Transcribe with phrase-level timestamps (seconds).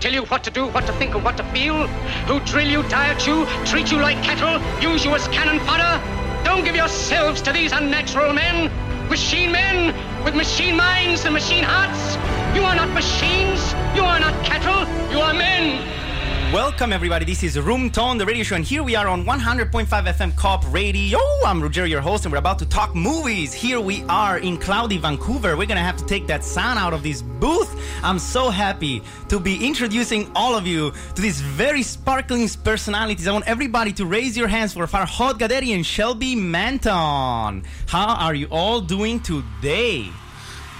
[0.00, 1.86] tell you what to do, what to think, and what to feel,
[2.26, 6.00] who drill you, diet you, treat you like cattle, use you as cannon fodder.
[6.44, 8.70] Don't give yourselves to these unnatural men,
[9.08, 12.16] machine men with machine minds and machine hearts.
[12.56, 16.05] You are not machines, you are not cattle, you are men.
[16.52, 17.24] Welcome, everybody.
[17.24, 20.72] This is Room Tone, the radio show, and here we are on 100.5 FM Co-op
[20.72, 21.18] Radio.
[21.44, 23.52] I'm Roger, your host, and we're about to talk movies.
[23.52, 25.56] Here we are in cloudy Vancouver.
[25.56, 27.74] We're gonna have to take that sound out of this booth.
[28.02, 33.26] I'm so happy to be introducing all of you to these very sparkling personalities.
[33.26, 37.64] I want everybody to raise your hands for Farhad Gaderi and Shelby Manton.
[37.88, 40.06] How are you all doing today?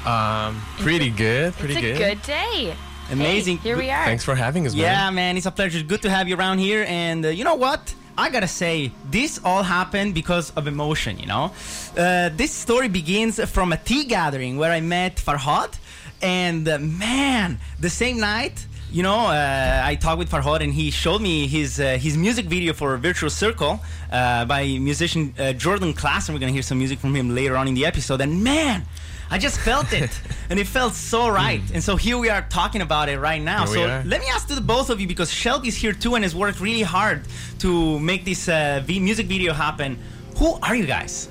[0.07, 1.55] Um, pretty good.
[1.55, 1.99] Pretty it's a good.
[1.99, 2.77] good day.
[3.11, 3.59] Amazing.
[3.59, 4.05] Hey, here we are.
[4.05, 4.83] Thanks for having us, man.
[4.83, 5.83] Yeah, man, it's a pleasure.
[5.83, 6.85] Good to have you around here.
[6.89, 7.95] And uh, you know what?
[8.19, 11.53] I gotta say, this all happened because of emotion, you know?
[11.97, 15.79] Uh, this story begins from a tea gathering where I met Farhad.
[16.23, 20.91] And uh, man, the same night, you know, uh, I talked with Farhad and he
[20.91, 25.89] showed me his uh, his music video for Virtual Circle uh, by musician uh, Jordan
[25.89, 28.21] and We're gonna hear some music from him later on in the episode.
[28.23, 28.87] And man,
[29.31, 30.11] I just felt it,
[30.51, 31.61] and it felt so right.
[31.75, 33.67] And so here we are talking about it right now.
[33.67, 36.25] Here so let me ask to the both of you because Shelby's here too and
[36.25, 37.23] has worked really hard
[37.59, 39.99] to make this uh, v- music video happen.
[40.39, 41.29] Who are you guys?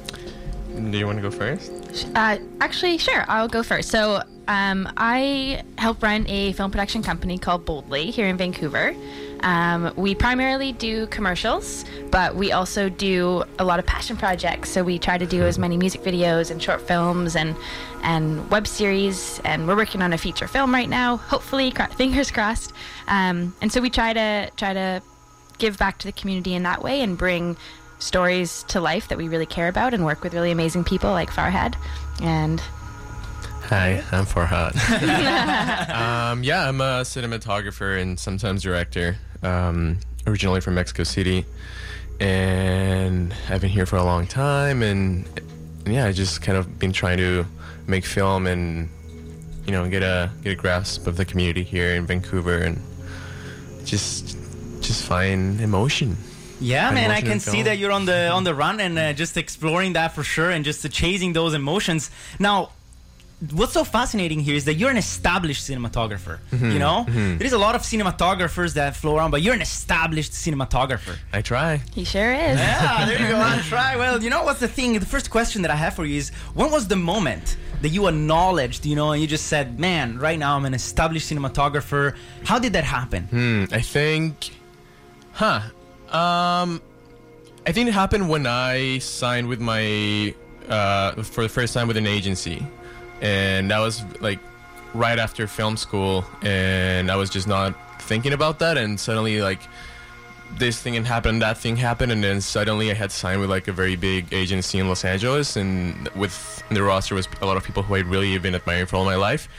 [0.75, 1.71] Do you want to go first?
[2.15, 3.23] Uh, actually, sure.
[3.29, 3.89] I'll go first.
[3.89, 8.93] So, um, I help run a film production company called Boldly here in Vancouver.
[9.41, 14.69] Um, we primarily do commercials, but we also do a lot of passion projects.
[14.69, 17.55] So we try to do as many music videos and short films and
[18.03, 19.39] and web series.
[19.43, 21.17] And we're working on a feature film right now.
[21.17, 22.73] Hopefully, cro- fingers crossed.
[23.07, 25.01] Um, and so we try to try to
[25.57, 27.57] give back to the community in that way and bring
[27.99, 31.29] stories to life that we really care about and work with really amazing people like
[31.29, 31.75] Farhad.
[32.21, 32.61] And
[33.69, 34.75] Hi, I'm Farhad.
[35.89, 39.17] um, yeah, I'm a cinematographer and sometimes director.
[39.45, 41.45] Um, originally from Mexico City,
[42.19, 44.81] and I've been here for a long time.
[44.81, 45.27] And,
[45.85, 47.45] and yeah, I just kind of been trying to
[47.87, 48.89] make film and
[49.65, 52.81] you know get a get a grasp of the community here in Vancouver and
[53.85, 54.37] just
[54.81, 56.17] just find emotion.
[56.59, 59.13] Yeah, An man, I can see that you're on the on the run and uh,
[59.13, 62.09] just exploring that for sure, and just uh, chasing those emotions.
[62.39, 62.71] Now,
[63.51, 66.39] what's so fascinating here is that you're an established cinematographer.
[66.51, 69.61] Mm-hmm, You know, there is a lot of cinematographers that flow around, but you're an
[69.61, 71.17] established cinematographer.
[71.33, 71.81] I try.
[71.93, 72.57] he sure is.
[72.59, 73.35] Yeah, there you go.
[73.37, 73.95] I'll try.
[73.97, 74.93] Well, you know what's the thing?
[74.99, 78.07] The first question that I have for you is when was the moment that you
[78.07, 82.15] acknowledged, you know, and you just said, man, right now I'm an established cinematographer.
[82.45, 83.23] How did that happen?
[83.25, 84.51] Hmm, I think,
[85.33, 85.59] huh?
[86.09, 86.81] Um,
[87.67, 90.33] I think it happened when I signed with my
[90.69, 92.65] uh, for the first time with an agency,
[93.21, 94.39] and that was like
[94.93, 99.61] right after film school, and I was just not thinking about that, and suddenly like
[100.57, 103.73] this thing happened, that thing happened, and then suddenly I had signed with like a
[103.73, 107.83] very big agency in Los Angeles, and with the roster was a lot of people
[107.83, 109.49] who I'd really been admiring for all my life,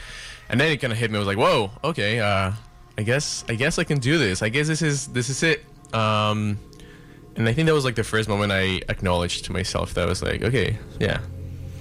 [0.49, 1.17] and then it kind of hit me.
[1.17, 2.51] I was like, whoa, okay, uh,
[2.97, 4.41] I guess I guess I can do this.
[4.41, 5.63] I guess this is this is it.
[5.93, 6.57] Um,
[7.35, 10.05] and I think that was like the first moment I acknowledged to myself that I
[10.07, 11.19] was like, okay, yeah,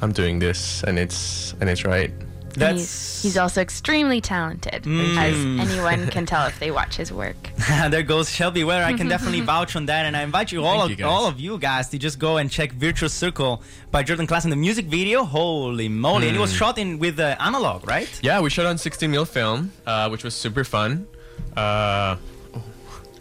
[0.03, 2.11] I'm doing this, and it's and it's right.
[2.11, 5.19] And That's he's, he's also extremely talented, Mm.
[5.19, 7.37] as anyone can tell if they watch his work.
[7.91, 8.65] there goes Shelby.
[8.65, 10.97] Well, I can definitely vouch on that, and I invite you all Thank of you,
[10.97, 11.07] guys.
[11.07, 14.57] all of you guys to just go and check Virtual Circle by Jordan Klassen The
[14.57, 16.29] music video, holy moly!
[16.29, 16.57] And it was Hmm.
[16.57, 18.09] shot in with uh, analog, right?
[18.23, 21.07] Yeah, we shot on 16 mil film, uh, which was super fun.
[21.55, 22.17] Uh,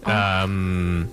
[0.06, 1.10] um,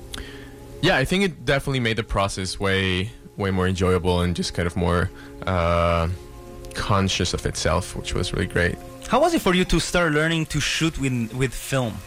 [0.80, 4.66] yeah, I think it definitely made the process way way more enjoyable and just kind
[4.66, 5.10] of more
[5.46, 6.08] uh,
[6.74, 8.76] conscious of itself, which was really great.
[9.08, 11.98] How was it for you to start learning to shoot with with film?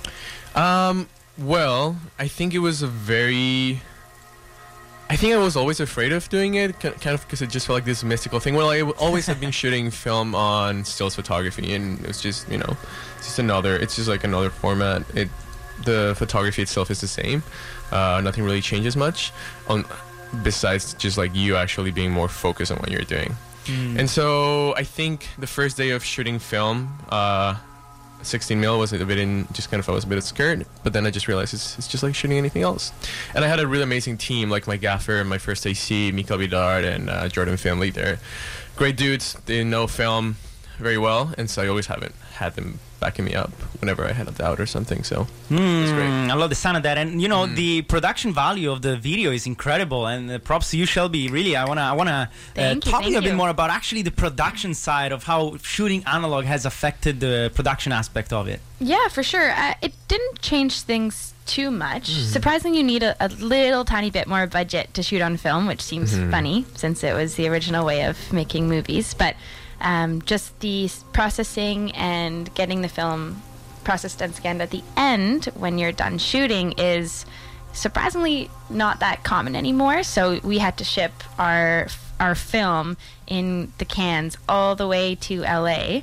[0.56, 1.08] Um,
[1.38, 3.82] well, I think it was a very.
[5.08, 7.76] I think I was always afraid of doing it, kind of because it just felt
[7.76, 8.56] like this mystical thing.
[8.56, 12.78] Well, I always have been shooting film on stills photography, and it's just you know,
[13.18, 13.76] it's just another.
[13.76, 15.04] It's just like another format.
[15.16, 15.30] It,
[15.84, 17.44] the photography itself is the same.
[17.92, 19.32] Uh, nothing really changes much,
[19.68, 19.86] on
[20.44, 23.36] besides just like you actually being more focused on what you're doing.
[23.68, 27.56] And so I think the first day of shooting film, uh,
[28.22, 30.66] 16 mil was a bit in just kind of I was a bit of scared,
[30.84, 32.92] but then I just realized it's, it's just like shooting anything else.
[33.34, 36.84] And I had a really amazing team, like my gaffer, my first AC, Mikael Vidard,
[36.86, 37.90] and uh, Jordan Finley.
[37.90, 38.20] They're
[38.76, 39.36] great dudes.
[39.46, 40.38] They know film
[40.78, 43.52] very well, and so I always haven't had them backing me up
[43.82, 45.04] whenever I had a doubt or something.
[45.04, 46.10] So it's great.
[46.10, 48.98] Mm, I love the sound of that, and you know the production value of the
[48.98, 50.08] video is incredible.
[50.08, 51.28] And uh, props to you, Shelby.
[51.30, 53.38] Really, I wanna, I wanna uh, you, talk to you a bit you.
[53.38, 58.34] more about actually the production side of how shooting analog has affected the production aspect
[58.34, 58.60] of it.
[58.80, 59.52] Yeah, for sure.
[59.52, 62.10] Uh, it didn't change things too much.
[62.10, 65.82] Surprisingly, you need a, a little tiny bit more budget to shoot on film, which
[65.82, 69.14] seems funny since it was the original way of making movies.
[69.14, 69.36] But
[69.82, 73.42] um, just the processing and getting the film
[73.84, 77.26] processed and scanned at the end when you're done shooting is
[77.74, 80.04] surprisingly not that common anymore.
[80.04, 81.88] So we had to ship our
[82.18, 82.96] our film
[83.28, 86.00] in the cans all the way to LA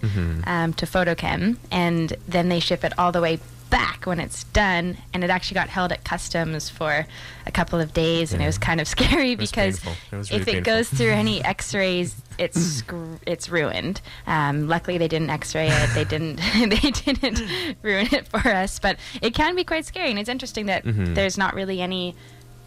[0.46, 3.38] um, to FotoKem, and then they ship it all the way
[3.72, 4.96] back when it's done.
[5.12, 7.06] And it actually got held at customs for
[7.46, 9.84] a couple of days, and it was kind of scary because.
[10.12, 10.72] It was if really it painful.
[10.72, 14.00] goes through any X-rays, it's scr- it's ruined.
[14.28, 15.90] Um, luckily, they didn't X-ray it.
[15.94, 17.42] They didn't they didn't
[17.82, 18.78] ruin it for us.
[18.78, 21.14] But it can be quite scary, and it's interesting that Mm-hmm.
[21.14, 22.14] there's not really any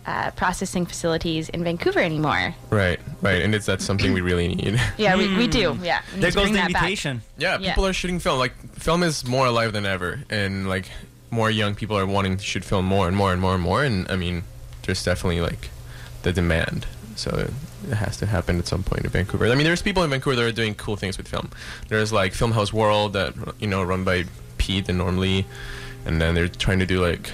[0.07, 2.53] uh, processing facilities in Vancouver anymore.
[2.69, 4.79] Right, right, and it's that's something we really need.
[4.97, 5.77] Yeah, we, we do.
[5.81, 6.83] Yeah, we There goes the that back.
[6.83, 7.21] invitation.
[7.37, 7.71] Yeah, Yeah.
[7.71, 8.37] people are shooting film.
[8.39, 10.89] Like film is more alive than ever, and like
[11.31, 13.83] more young people are wanting to shoot film more and more and more and more.
[13.83, 14.43] And I mean,
[14.83, 15.69] there's definitely like
[16.21, 16.85] the demand,
[17.15, 17.47] so
[17.89, 19.47] it has to happen at some point in Vancouver.
[19.47, 21.49] I mean, there's people in Vancouver that are doing cool things with film.
[21.89, 24.25] There's like Film House World that you know run by
[24.59, 25.45] Pete and Normally,
[26.05, 27.31] and then they're trying to do like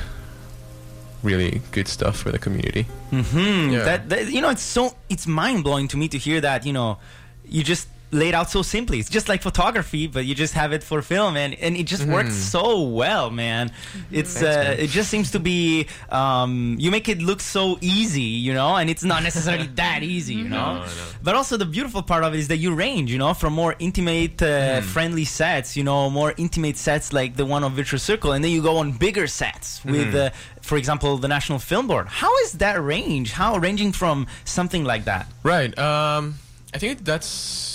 [1.24, 2.84] really good stuff for the community.
[3.10, 3.70] Hmm.
[3.70, 3.84] Yeah.
[3.84, 6.66] That, that you know, it's so it's mind blowing to me to hear that.
[6.66, 6.98] You know,
[7.46, 9.00] you just laid out so simply.
[9.00, 12.06] It's just like photography, but you just have it for film, and and it just
[12.06, 13.72] works so well, man.
[14.12, 14.44] It's Mm-hmm.
[14.46, 14.80] Thanks, uh, man.
[14.80, 18.90] it just seems to be um, you make it look so easy, you know, and
[18.90, 20.74] it's not necessarily that easy, you know.
[20.76, 20.86] No, know.
[21.24, 23.76] But also the beautiful part of it is that you range, you know, from more
[23.80, 24.84] intimate, uh, Mm.
[24.84, 28.52] friendly sets, you know, more intimate sets like the one of Virtual Circle, and then
[28.52, 29.92] you go on bigger sets Mm-hmm.
[29.92, 30.30] with, uh,
[30.62, 32.08] for example, the National Film Board.
[32.08, 33.32] How is that range?
[33.34, 35.26] How ranging from something like that?
[35.44, 35.72] Right.
[35.78, 36.36] Um,
[36.74, 37.71] I think that's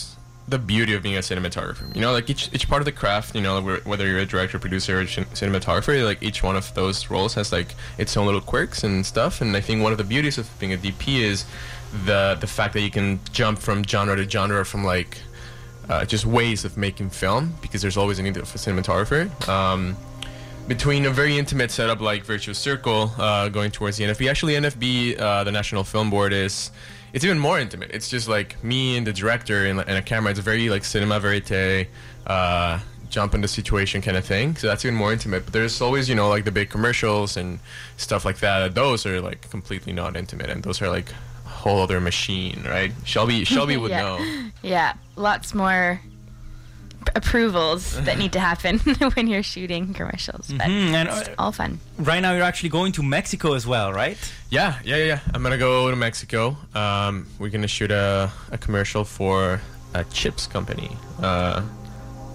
[0.48, 1.93] the beauty of being a cinematographer.
[1.94, 3.34] You know, like each each part of the craft.
[3.34, 7.10] You know, whether you're a director, producer, or cin- cinematographer, like each one of those
[7.10, 9.40] roles has like its own little quirks and stuff.
[9.40, 11.44] And I think one of the beauties of being a DP is
[12.04, 15.19] the the fact that you can jump from genre to genre, from like
[15.88, 19.48] uh, just ways of making film, because there's always a need for a cinematographer.
[19.48, 19.96] Um,
[20.69, 24.28] between a very intimate setup like Virtuous Circle uh, going towards the NFB.
[24.28, 26.72] Actually, NFB, uh, the National Film Board, is
[27.17, 27.91] it's even more intimate.
[27.93, 30.31] It's just like me and the director and, and a camera.
[30.33, 31.89] It's very like cinema verite,
[32.27, 32.79] uh,
[33.09, 34.55] jump into situation kind of thing.
[34.57, 35.45] So that's even more intimate.
[35.47, 37.59] But there's always you know like the big commercials and
[37.97, 38.75] stuff like that.
[38.75, 41.11] Those are like completely not intimate, and those are like
[41.47, 42.93] a whole other machine, right?
[43.05, 44.03] Shelby Shelby would Yeah.
[44.03, 44.51] know.
[44.63, 45.99] Yeah, lots more
[47.14, 48.79] approvals that need to happen
[49.14, 51.79] when you're shooting commercials, but Mhm, and, it's uh, all fun.
[51.99, 54.19] Right now, you're actually going to Mexico as well, right?
[54.50, 55.20] Yeah, yeah, yeah, yeah.
[55.35, 56.56] I'm gonna go to Mexico.
[56.75, 59.61] Um, we're gonna shoot a, a commercial for
[59.94, 60.91] a chips company,
[61.23, 61.62] uh,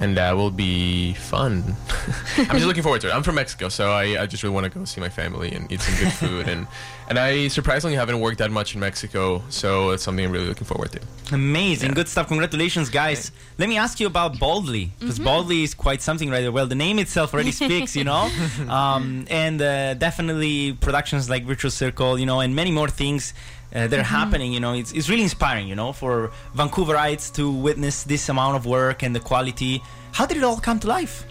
[0.01, 1.63] and that will be fun.
[2.37, 3.13] I'm just looking forward to it.
[3.15, 5.71] I'm from Mexico, so I, I just really want to go see my family and
[5.71, 6.47] eat some good food.
[6.49, 6.67] and
[7.09, 10.65] and I surprisingly haven't worked that much in Mexico, so it's something I'm really looking
[10.65, 10.99] forward to.
[11.33, 11.95] Amazing, Yeah.
[11.95, 12.27] good stuff.
[12.27, 13.31] Congratulations, guys.
[13.57, 16.51] Let me ask you about Boldly, because Boldly is quite something right.
[16.51, 18.29] Well, the name itself already speaks, you know,
[18.69, 23.33] um, and uh, definitely productions like Virtual Circle, you know, and many more things.
[23.73, 27.49] Uh, that are happening, you know, it's, it's really inspiring, you know, for Vancouverites to
[27.49, 29.81] witness this amount of work and the quality.
[30.13, 31.25] How did it all come to life?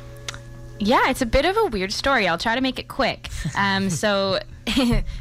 [0.78, 2.26] Yeah, it's a bit of a weird story.
[2.26, 3.28] I'll try to make it quick.
[3.56, 4.38] Um, so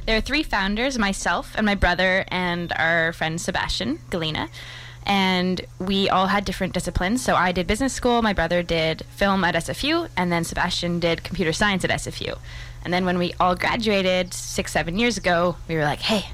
[0.05, 4.49] there are three founders myself and my brother and our friend Sebastian Galina.
[5.05, 7.23] And we all had different disciplines.
[7.23, 11.23] So I did business school, my brother did film at SFU, and then Sebastian did
[11.23, 12.37] computer science at SFU.
[12.83, 16.25] And then when we all graduated six, seven years ago, we were like, hey,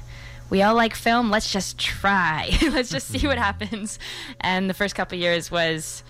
[0.50, 1.30] we all like film.
[1.30, 2.50] Let's just try.
[2.62, 3.98] Let's just see what happens.
[4.40, 6.04] And the first couple years was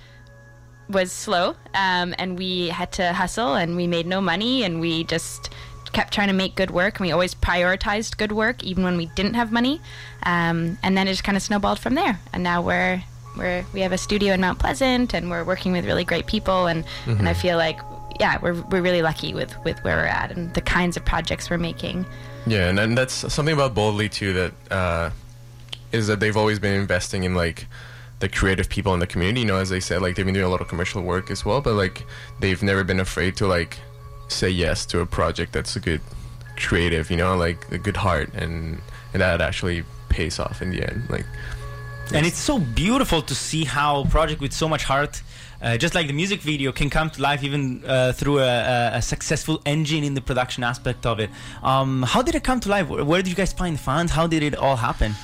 [0.89, 5.05] was slow, um, and we had to hustle, and we made no money, and we
[5.05, 5.51] just
[5.93, 9.07] kept trying to make good work, and we always prioritized good work, even when we
[9.15, 9.81] didn't have money.
[10.25, 13.03] Um, and then it just kind of snowballed from there, and now we're
[13.37, 16.67] we're we have a studio in Mount Pleasant, and we're working with really great people,
[16.67, 17.79] and and I feel like
[18.21, 21.51] yeah, we're we're really lucky with with where we're at and the kinds of projects
[21.51, 22.07] we're making.
[22.47, 25.11] Yeah, and, and that's something about Boldly too that uh,
[25.93, 27.67] is that they've always been investing in like
[28.19, 29.41] the creative people in the community.
[29.41, 31.45] You know, as I said, like they've been doing a lot of commercial work as
[31.45, 32.05] well, but like
[32.41, 33.79] they've never been afraid to like
[34.29, 36.01] say yes to a project that's a good
[36.57, 37.11] creative.
[37.11, 38.81] You know, like a good heart, and
[39.13, 41.09] and that actually pays off in the end.
[41.11, 41.27] Like
[42.13, 45.23] And it's so beautiful to see how a project with so much heart,
[45.61, 49.03] uh, just like the music video, can come to life even uh, through a, a,
[49.03, 51.31] successful engine in the production aspect of it.
[51.63, 52.89] Um, how did it come to life?
[52.89, 54.13] Where, where did you guys find the funds?
[54.13, 55.15] How did it all happen?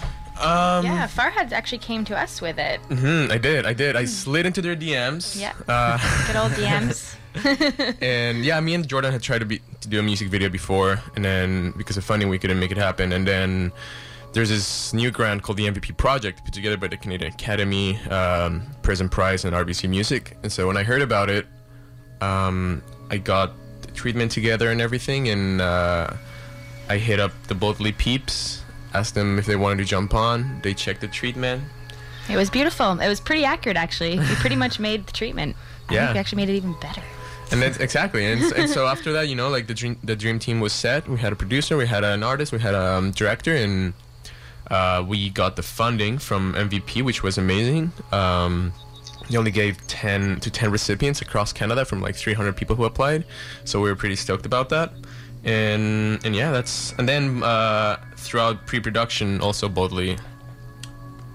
[0.43, 2.81] Um, yeah, Farhad actually came to us with it.
[2.89, 3.97] mhm, I did, I did.
[3.97, 5.39] I slid into their DMs.
[5.41, 5.53] Yeah.
[5.69, 7.15] Uh, Good old DMs.
[8.03, 11.01] and yeah, me and Jordan had tried to be to do a music video before,
[11.17, 13.13] and then because of funding, we couldn't make it happen.
[13.13, 13.73] And then
[14.33, 18.63] there's this new grant called the MVP Project, put together by the Canadian Academy, um,
[18.83, 20.37] Prism Prize, and RBC Music.
[20.43, 21.47] And so when I heard about it,
[22.21, 26.09] um, I got the treatment together and everything, and uh,
[26.89, 28.62] I hit up the Boldly peeps,
[28.95, 30.61] asked them if they wanted to jump on.
[30.63, 31.63] They checked the treatment.
[32.29, 33.01] It was beautiful.
[33.01, 34.19] It was pretty accurate, actually.
[34.19, 35.57] We pretty much made the treatment.
[35.89, 36.01] I Yeah.
[36.07, 37.03] think we actually made it even better.
[37.51, 40.39] and that's exactly and, and so after that you know like the dream the dream
[40.39, 43.11] team was set we had a producer we had an artist we had a um,
[43.11, 43.93] director and
[44.71, 48.73] uh, we got the funding from mvp which was amazing um,
[49.29, 53.23] they only gave 10 to 10 recipients across canada from like 300 people who applied
[53.65, 54.91] so we were pretty stoked about that
[55.45, 60.17] and and yeah that's and then uh, throughout pre-production also boldly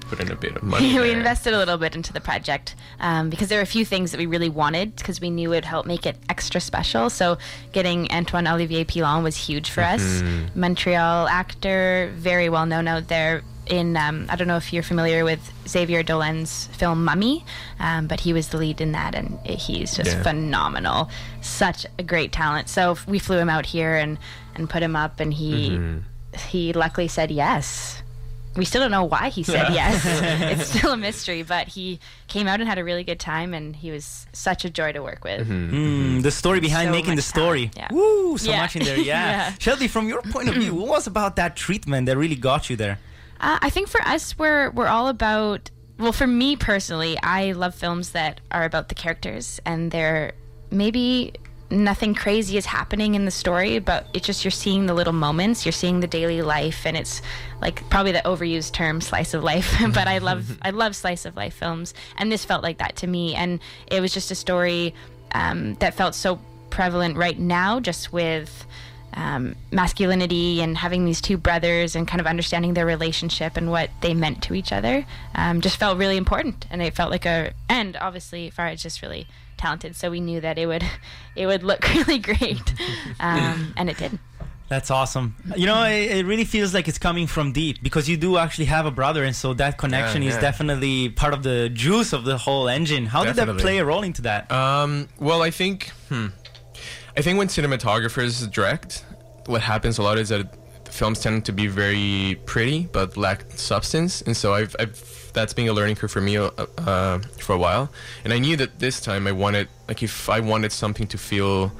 [0.02, 3.30] put in a bit of money we invested a little bit into the project um,
[3.30, 5.66] because there were a few things that we really wanted because we knew it would
[5.66, 7.10] help make it extra special.
[7.10, 7.38] So
[7.72, 10.02] getting Antoine Olivier Pilon was huge for us.
[10.02, 10.60] Mm-hmm.
[10.60, 13.44] Montreal actor, very well known out there.
[13.70, 17.44] In um, I don't know if you're familiar with Xavier Dolan's film Mommy,
[17.80, 20.24] um, but he was the lead in that, and it, he's just Yeah.
[20.24, 21.10] phenomenal.
[21.42, 22.70] Such a great talent.
[22.70, 24.18] So we flew him out here and
[24.56, 26.48] and put him up, and he Mm-hmm.
[26.50, 28.02] he luckily said yes.
[28.56, 30.02] We still don't know why he said yes.
[30.60, 33.76] it's still a mystery, but he came out and had a really good time, and
[33.76, 35.48] he was such a joy to work with.
[35.48, 37.68] Mm, the story behind So making the story.
[37.68, 37.96] talent, yeah.
[37.96, 38.62] Woo, so Yeah.
[38.62, 38.98] much in there.
[38.98, 39.04] Yeah.
[39.52, 39.54] Yeah.
[39.60, 42.76] Shelby, from your point of view, what was about that treatment that really got you
[42.76, 42.98] there?
[43.40, 45.70] Uh, I think for us, we're we're all about.
[46.00, 50.34] Well, for me personally, I love films that are about the characters and they're
[50.70, 51.34] maybe
[51.70, 55.66] nothing crazy is happening in the story, but it's just you're seeing the little moments,
[55.66, 57.22] you're seeing the daily life, and it's
[57.62, 59.76] like probably the overused term slice of life.
[59.94, 63.08] but I love I love slice of life films, and this felt like that to
[63.08, 64.94] me, and it was just a story
[65.34, 66.40] um, that felt so
[66.70, 68.66] prevalent right now, just with
[69.18, 73.90] um, masculinity and having these two brothers and kind of understanding their relationship and what
[74.02, 77.52] they meant to each other um, just felt really important and it felt like a
[77.68, 80.84] and obviously Farah's just really talented so we knew that it would
[81.36, 82.74] it would look really great
[83.20, 84.20] um, and it did
[84.70, 85.38] That's awesome.
[85.56, 88.66] You know, it, it really feels like it's coming from deep because you do actually
[88.66, 90.42] have a brother, and so that connection is yeah.
[90.42, 93.06] definitely part of the juice of the whole engine.
[93.06, 94.52] How did that play a role into that?
[94.52, 96.36] Um, well, I think, hmm,
[97.16, 99.06] I think when cinematographers direct,
[99.48, 100.48] what happens a lot is that
[100.86, 105.68] films tend to be very pretty but lack substance, and so I've, I've that's been
[105.68, 107.92] a learning curve for me uh, uh, for a while.
[108.24, 111.72] And I knew that this time I wanted, like, if I wanted something to feel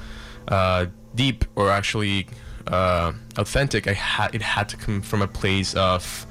[0.48, 2.28] uh, deep or actually
[2.68, 6.28] uh, authentic, I had it had to come from a place of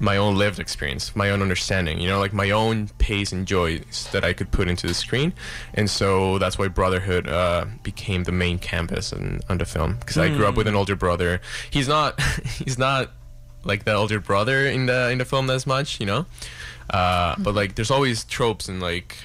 [0.00, 4.08] my own lived experience, my own understanding, you know, like my own pace and joys
[4.12, 5.32] that I could put into the screen.
[5.74, 9.96] And so that's why Brotherhood uh, became the main canvas on, on the film.
[9.98, 11.40] Because I grew up with an older brother.
[11.70, 12.20] He's not,
[12.64, 13.10] he's not
[13.64, 16.26] like the older brother in the in the film as much, you know.
[16.90, 19.16] Uh, but like, there's always tropes and like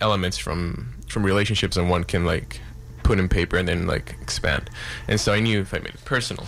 [0.00, 2.60] elements from from relationships, and one can like
[3.02, 4.68] put in paper and then like expand.
[5.08, 6.46] And so I knew if I made it personal,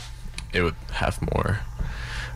[0.53, 1.61] it would have more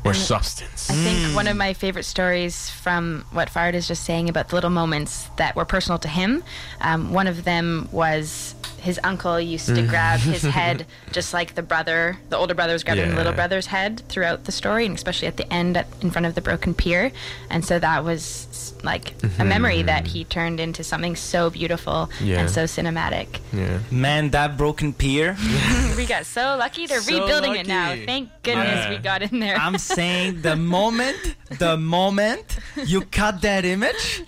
[0.04, 0.90] more substance.
[0.90, 4.54] I think one of my favorite stories from what Fard is just saying about the
[4.56, 6.42] little moments that were personal to him.
[6.80, 10.32] Um, one of them was his uncle used to grab mm.
[10.32, 14.02] his head just like the brother, the older brother was grabbing the little brother's head
[14.08, 17.12] throughout the story, and especially at the end at, in front of the broken pier.
[17.48, 19.48] And so that was s- like a mm-hmm.
[19.48, 22.40] memory that he turned into something so beautiful Yeah.
[22.40, 23.38] and so cinematic.
[23.52, 23.78] Yeah.
[23.90, 25.36] Man, that broken pier.
[25.96, 26.86] we got so lucky.
[26.86, 27.94] They're So rebuilding it now.
[27.94, 28.90] Thank goodness Yeah.
[28.90, 29.56] we got in there.
[29.56, 34.24] I'm saying the moment, the moment you cut that image,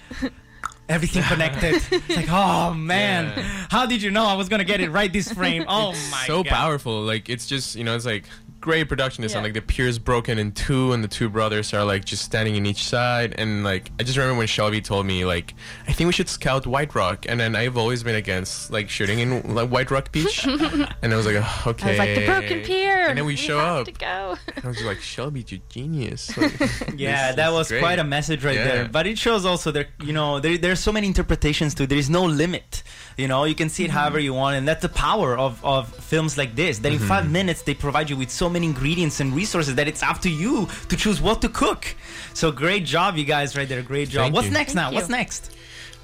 [0.88, 1.74] everything connected.
[1.92, 3.42] It's like, oh man, Yeah.
[3.70, 5.64] how did you know I was gonna get it right this frame?
[5.68, 6.50] Oh my so god.
[6.50, 7.02] powerful.
[7.02, 8.24] Like it's just you know it's like
[8.64, 9.42] great production design.
[9.42, 9.44] Yeah.
[9.48, 12.56] Like the pier is broken in two, and the two brothers are like just standing
[12.56, 13.34] in each side.
[13.36, 15.52] And like I just remember when Shelby told me like
[15.86, 19.18] I think we should scout White Rock, and then I've always been against like shooting
[19.18, 21.86] in like White Rock Beach, and I was like, oh, okay.
[21.86, 23.06] I was like the broken pier.
[23.08, 23.86] and then we show have up.
[23.86, 24.36] To go.
[24.64, 26.30] I was just like, Shelby, you genius.
[26.44, 27.80] Like, Yeah, that was great.
[27.80, 28.64] quite a message right Yeah.
[28.64, 28.88] there.
[28.88, 31.86] But it shows also there, you know, there, there's so many interpretations to.
[31.86, 32.82] There is no limit.
[33.16, 33.96] You know, you can see it Mm-hmm.
[33.98, 36.78] however you want, and that's the power of, of films like this.
[36.80, 37.08] That in Mm-hmm.
[37.08, 40.30] five minutes they provide you with so many ingredients and resources that it's up to
[40.30, 41.94] you to choose what to cook.
[42.34, 43.82] So great job, you guys, right there.
[43.82, 44.22] Great job.
[44.24, 44.52] Thank What's you.
[44.54, 44.90] next Thank now?
[44.90, 44.96] you.
[44.96, 45.50] What's next?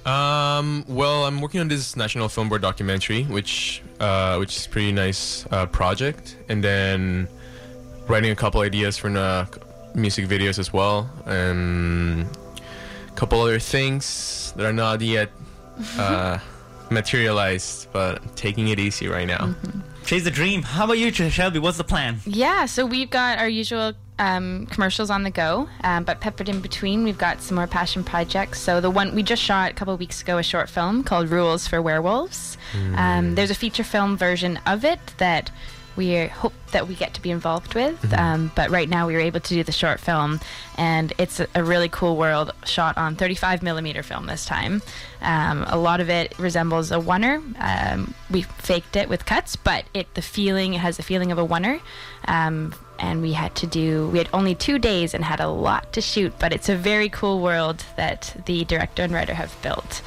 [0.06, 4.68] Um, well, I'm working on this National Film Board documentary, which uh, which is a
[4.70, 7.28] pretty nice uh, project, and then
[8.08, 9.44] writing a couple ideas for uh,
[9.94, 12.26] music videos as well, and
[13.08, 15.28] a couple other things that are not yet
[15.98, 16.38] uh,
[16.90, 19.54] materialized, but taking it easy right now.
[20.04, 20.62] Chase the dream.
[20.62, 21.58] How about you, Shelby?
[21.58, 22.20] What's the plan?
[22.26, 26.60] Yeah, so we've got our usual um, commercials on the go, um, but peppered in
[26.60, 28.60] between, we've got some more passion projects.
[28.60, 31.66] So the one we just shot a couple weeks ago, a short film called Rules
[31.68, 32.58] for Werewolves.
[32.94, 35.50] Um, there's a feature film version of it that
[36.00, 38.14] we hope that we get to be involved with.
[38.14, 40.40] Um, but right now, we were able to do the short film,
[40.78, 44.80] and it's a, a really cool world shot on 35 millimeter film this time.
[45.20, 47.42] Um, a lot of it resembles a oner.
[47.58, 51.38] Um, we faked it with cuts, but it the feeling it has the feeling of
[51.38, 51.80] a oner.
[52.26, 55.92] Um, and we had to do we had only two days and had a lot
[55.92, 60.00] to shoot, but it's a very cool world that the director and writer have built.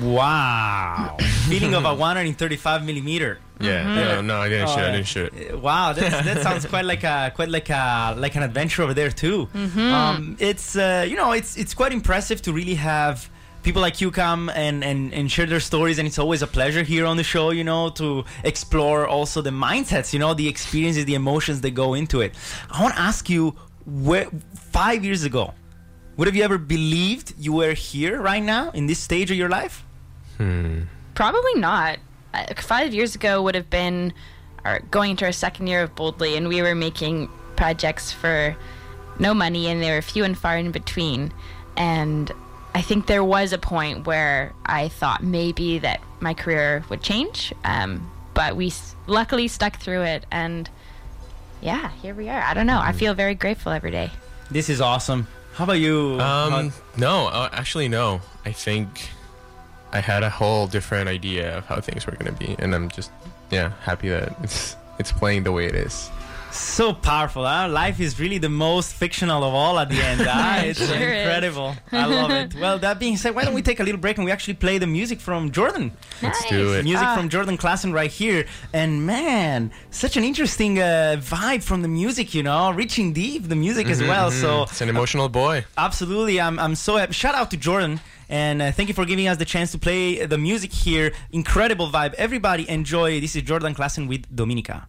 [0.00, 1.16] Wow.
[1.48, 3.38] Feeling of a 135 millimeter.
[3.60, 4.78] Yeah, no, no, I didn't shoot.
[4.78, 5.58] I didn't shoot.
[5.60, 9.10] Wow, that's, that sounds quite like a quite like a like an adventure over there
[9.10, 9.48] too.
[9.76, 13.28] Um, it's uh, you know it's it's quite impressive to really have
[13.62, 16.82] people like you come and, and and share their stories, and it's always a pleasure
[16.82, 17.50] here on the show.
[17.50, 21.94] You know to explore also the mindsets, you know the experiences, the emotions that go
[21.94, 22.34] into it.
[22.70, 23.54] I want to ask you,
[23.86, 24.28] where
[24.72, 25.54] five years ago,
[26.16, 29.48] would have you ever believed you were here right now in this stage of your
[29.48, 29.84] life?
[31.14, 31.98] Probably not.
[32.34, 34.12] Uh, five years ago would have been
[34.64, 38.56] our, going into our second year of Boldly, and we were making projects for
[39.18, 41.32] no money, and they were few and far in between.
[41.76, 42.32] And
[42.74, 47.52] I think there was a point where I thought maybe that my career would change,
[47.64, 50.68] um, but we s- luckily stuck through it, and
[51.60, 52.40] yeah, here we are.
[52.42, 52.80] I don't know.
[52.80, 54.10] I feel very grateful every day.
[54.50, 55.26] This is awesome.
[55.54, 56.18] How about you?
[56.20, 58.20] Um, no, uh, actually, no.
[58.44, 59.10] I think
[59.92, 63.10] I had a whole different idea of how things were gonna be, and I'm just,
[63.50, 66.10] yeah, happy that it's it's playing the way it is.
[66.52, 67.66] So powerful, huh?
[67.68, 70.20] Life is really the most fictional of all at the end.
[70.20, 70.60] Huh?
[70.66, 71.20] It's Sure is.
[71.22, 71.74] incredible.
[71.90, 72.54] I love it.
[72.54, 74.76] Well, that being said, why don't we take a little break and we actually play
[74.78, 75.92] the music from Jordan?
[76.22, 76.84] Let's do it.
[76.84, 77.16] Music Ah.
[77.16, 78.44] from Jordan Klassen right here.
[78.74, 83.56] And man, such an interesting uh, vibe from the music, you know, reaching deep the
[83.56, 84.30] music as well.
[84.30, 85.64] So It's an emotional boy.
[85.78, 87.14] Absolutely, I'm, I'm so happy.
[87.14, 88.00] Shout out to Jordan.
[88.28, 91.12] And uh, thank you for giving us the chance to play the music here.
[91.32, 92.12] Incredible vibe.
[92.14, 93.20] Everybody enjoy.
[93.20, 94.86] This is Jordan Klassen with Dominica.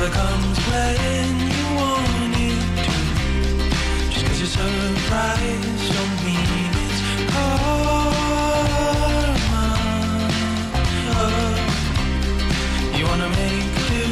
[0.00, 2.94] Never comes when you want it to.
[4.10, 7.00] Just cause you're surprised don't mean it's
[7.32, 8.06] karma.
[12.96, 14.04] You wanna make do.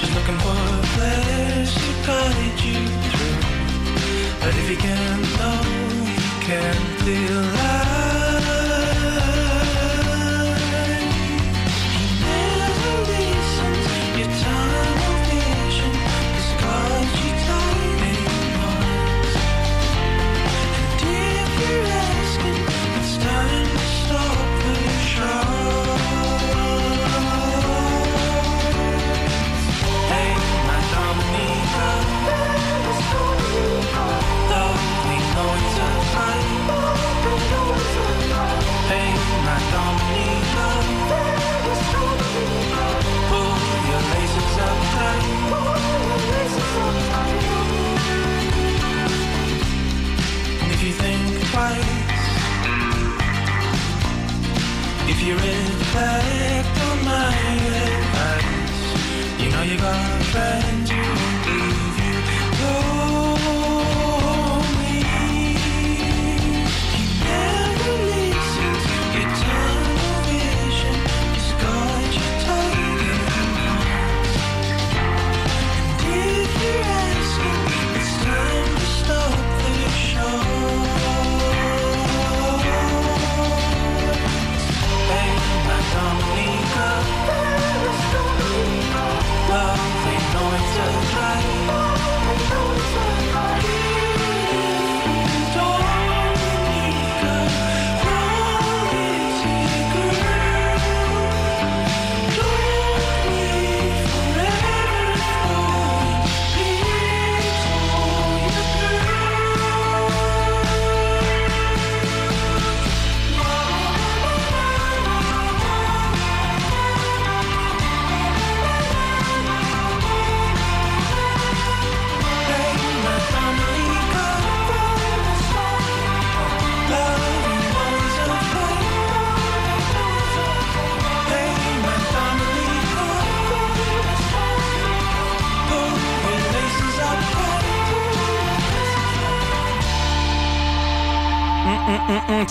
[0.00, 3.40] Just looking for a place to guide you through.
[4.40, 5.58] But if you can't know,
[6.10, 7.55] you can't feel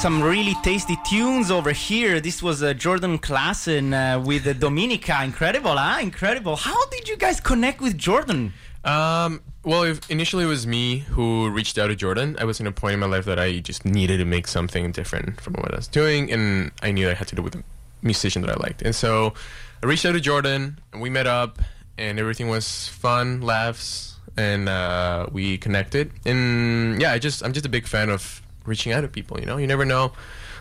[0.06, 2.20] some really tasty tunes over here.
[2.20, 5.24] This was uh, Jordan Klassen uh, with uh, Dominica.
[5.24, 6.00] Incredible, huh?
[6.00, 6.56] Incredible.
[6.56, 8.54] How did you guys connect with Jordan?
[8.84, 12.36] Um, well, initially it was me who reached out to Jordan.
[12.40, 14.92] I was in a point in my life that I just needed to make something
[14.92, 17.64] different from what I was doing, and I knew I had to do with a
[18.04, 18.84] musician that I liked.
[18.84, 19.34] And so
[19.82, 21.58] I reached out to Jordan, and we met up,
[21.98, 26.12] and everything was fun, laughs, and uh, we connected.
[26.26, 29.40] And yeah, I just I'm just a big fan of reaching out to people.
[29.40, 30.14] You know, you never know.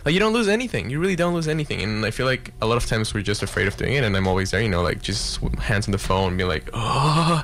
[0.05, 0.89] Like you don't lose anything.
[0.91, 1.81] You really don't lose anything.
[1.81, 4.03] And I feel like a lot of times we're just afraid of doing it.
[4.03, 4.61] And I'm always there.
[4.61, 7.43] You know, like just hands on the phone, and be like, oh,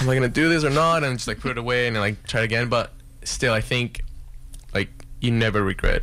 [0.00, 1.04] am I gonna do this or not?
[1.04, 2.68] And just like put it away and like try it again.
[2.68, 2.92] But
[3.22, 4.02] still, I think
[4.74, 4.88] like
[5.20, 6.02] you never regret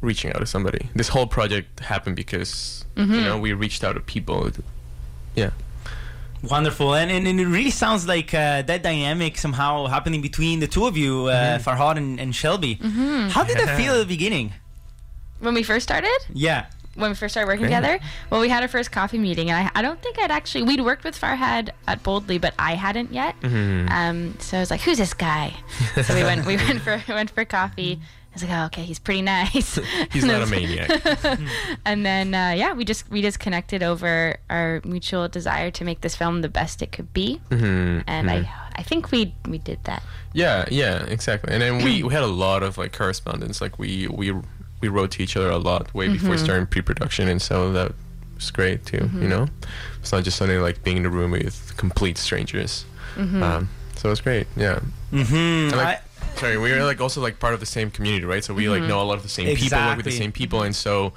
[0.00, 0.88] reaching out to somebody.
[0.94, 3.24] This whole project happened because you mm-hmm.
[3.24, 4.50] know we reached out to people.
[5.34, 5.50] Yeah.
[6.42, 10.66] Wonderful, and, and, and it really sounds like uh, that dynamic somehow happening between the
[10.66, 12.74] two of you, uh, Farhad and, and Shelby.
[13.30, 14.52] How did that feel at the beginning?
[15.40, 16.66] When we first started, Yeah.
[16.94, 17.76] when we first started working Great.
[17.76, 18.00] together,
[18.30, 20.80] well, we had our first coffee meeting, and I, I don't think I'd actually we'd
[20.80, 23.34] worked with Farhad at Boldly, but I hadn't yet.
[23.42, 25.54] Um, so I was like, "Who's this guy?"
[26.02, 28.00] so we went we went for we went for coffee.
[28.30, 29.78] I was like, "Oh, okay, he's pretty nice."
[30.12, 30.88] He's not a maniac.
[31.84, 36.00] And then uh, yeah, we just we just connected over our mutual desire to make
[36.02, 38.44] this film the best it could be, Mhm, and mhm.
[38.46, 40.02] I I think we we did that.
[40.32, 41.52] Yeah, yeah, exactly.
[41.52, 43.60] And then we, we had a lot of like correspondence.
[43.60, 44.32] Like we we
[44.80, 47.92] we wrote to each other a lot way before starting pre-production, and so that
[48.36, 49.10] was great too.
[49.14, 49.48] You know,
[50.00, 52.84] it's not just something like being in the room with complete strangers.
[53.18, 54.46] Um, so it was great.
[54.56, 54.78] Yeah.
[55.12, 55.34] Mm-hmm.
[55.34, 56.00] And, like,
[56.36, 58.42] sorry, we are like also like part of the same community, right?
[58.44, 60.24] So we like know a lot of the same people, work with the Exactly.
[60.24, 61.12] same people, and so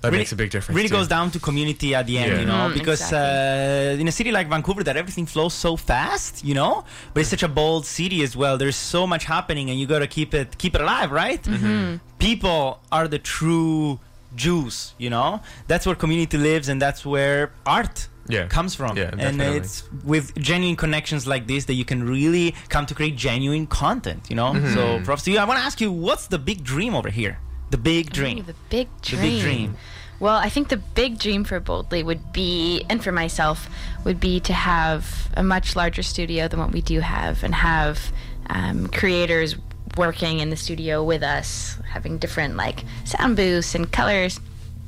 [0.00, 0.74] that Really- makes a big difference.
[0.74, 0.96] It really too.
[0.96, 2.40] goes down to community at the end, Yeah.
[2.40, 6.44] you know, Mhm, because uh, in a city like Vancouver, that everything flows so fast,
[6.44, 8.58] you know, but it's such a bold city as well.
[8.58, 11.42] There's so much happening, and you got to keep it keep it alive, right?
[11.42, 11.96] Mm-hmm.
[12.18, 14.00] People are the true
[14.34, 15.40] Jews, you know.
[15.68, 18.46] That's where community lives, and that's where art Yeah.
[18.46, 18.96] comes from.
[18.96, 19.58] Yeah, and definitely.
[19.58, 24.28] it's with genuine connections like this that you can really come to create genuine content,
[24.28, 24.52] you know.
[24.52, 24.74] Mm-hmm.
[24.74, 25.38] So props to you.
[25.38, 27.38] I want to ask you, what's the big dream over here?
[27.70, 28.38] The big dream.
[28.38, 29.18] Ooh, the big dream.
[29.18, 29.32] The dream.
[29.32, 29.76] big dream.
[30.20, 33.68] Well, I think the big dream for Boldly would be, and for myself,
[34.04, 38.12] would be to have a much larger studio than what we do have, and have
[38.48, 39.56] um, creators
[39.96, 44.38] working in the studio with us, having different like sound booths and colors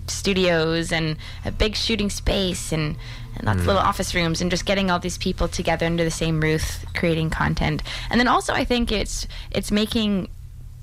[0.06, 2.96] studios and a big shooting space and,
[3.36, 6.10] and lots of little office rooms and just getting all these people together under the
[6.10, 7.82] same roof creating content.
[8.10, 10.28] And then also i think it's it's making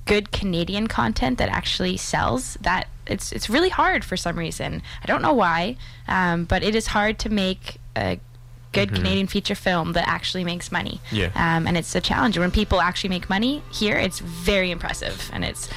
[0.05, 4.81] good canadian content that actually sells that it's it's really hard for some reason.
[5.03, 8.19] I don't know why um, but it is hard to make a
[8.71, 11.01] good canadian feature film that actually makes money.
[11.11, 11.31] Yeah.
[11.35, 12.37] um, and it's a challenge.
[12.37, 15.69] When people actually make money here it's very impressive and it's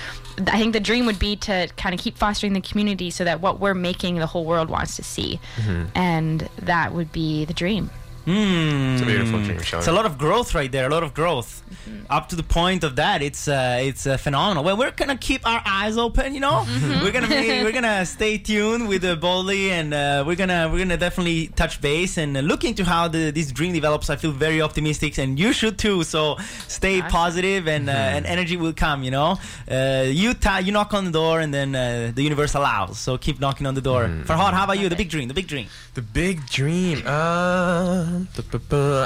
[0.46, 3.40] i think the dream would be to kind of keep fostering the community so that
[3.40, 5.38] what we're making the whole world wants to see.
[5.56, 5.84] Mm-hmm.
[5.94, 7.90] And that would be the dream
[8.24, 8.94] Hmm.
[8.94, 9.80] It's a beautiful dream, Sean.
[9.80, 10.86] It's a lot of growth right there.
[10.86, 11.62] A lot of growth.
[12.08, 14.64] Up to the point of that, it's uh, it's uh, phenomenal.
[14.64, 16.32] Well, we're gonna keep our eyes open.
[16.34, 16.64] You know,
[17.02, 20.78] we're gonna be, we're gonna stay tuned with uh, Boldly, and uh, we're gonna we're
[20.78, 24.08] gonna definitely touch base and uh, look into how the, this dream develops.
[24.08, 26.02] I feel very optimistic, and you should too.
[26.04, 26.36] So
[26.68, 27.10] stay Awesome.
[27.10, 29.02] positive, and uh, and energy will come.
[29.02, 29.38] You know,
[29.70, 32.98] uh, you ta- you knock on the door, and then uh, the universe allows.
[32.98, 34.04] So keep knocking on the door.
[34.24, 34.88] Farhad, how about you?
[34.88, 35.28] The big dream.
[35.28, 35.66] The big dream.
[35.94, 37.02] The big dream.
[37.06, 38.13] Uh,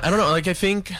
[0.03, 0.31] I don't know.
[0.31, 0.93] Like I think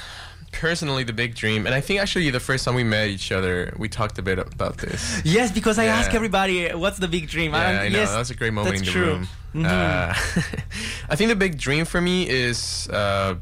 [0.53, 3.73] personally, the big dream, and I think actually the first time we met each other,
[3.79, 5.23] we talked a bit about this.
[5.25, 7.53] Yes, because I ask everybody, what's the big dream?
[7.53, 7.99] Yeah, I know.
[7.99, 9.07] yes, that was a great moment in the true.
[9.07, 9.29] room.
[9.55, 9.67] Mhm.
[9.67, 10.15] Uh,
[11.11, 13.37] I think the big dream for me is uh,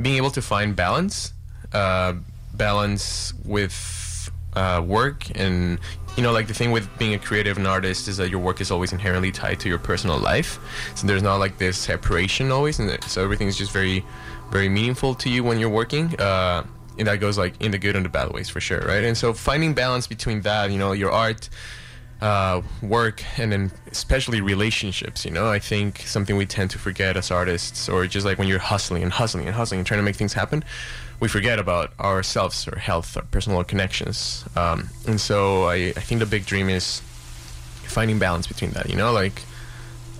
[0.00, 1.32] being able to find balance,
[1.72, 2.14] uh,
[2.54, 5.78] balance with uh, work, and
[6.16, 8.60] you know, like the thing with being a creative and artist is that your work
[8.60, 10.58] is always inherently tied to your personal life.
[10.94, 14.04] So there's not like this separation always, and so everything is just very,
[14.50, 16.14] very meaningful to you when you're working.
[16.20, 16.64] Uh,
[16.98, 19.02] and that goes like in the good and the bad ways for sure, right?
[19.02, 21.48] And so finding balance between that, you know, your art
[22.20, 27.16] uh, work and then especially relationships you know i think something we tend to forget
[27.18, 30.04] as artists or just like when you're hustling and hustling and hustling and trying to
[30.04, 30.64] make things happen
[31.24, 34.44] we forget about ourselves our health our personal connections.
[34.56, 37.00] Um, and so I, I think the big dream is
[37.86, 39.40] finding balance between that you know like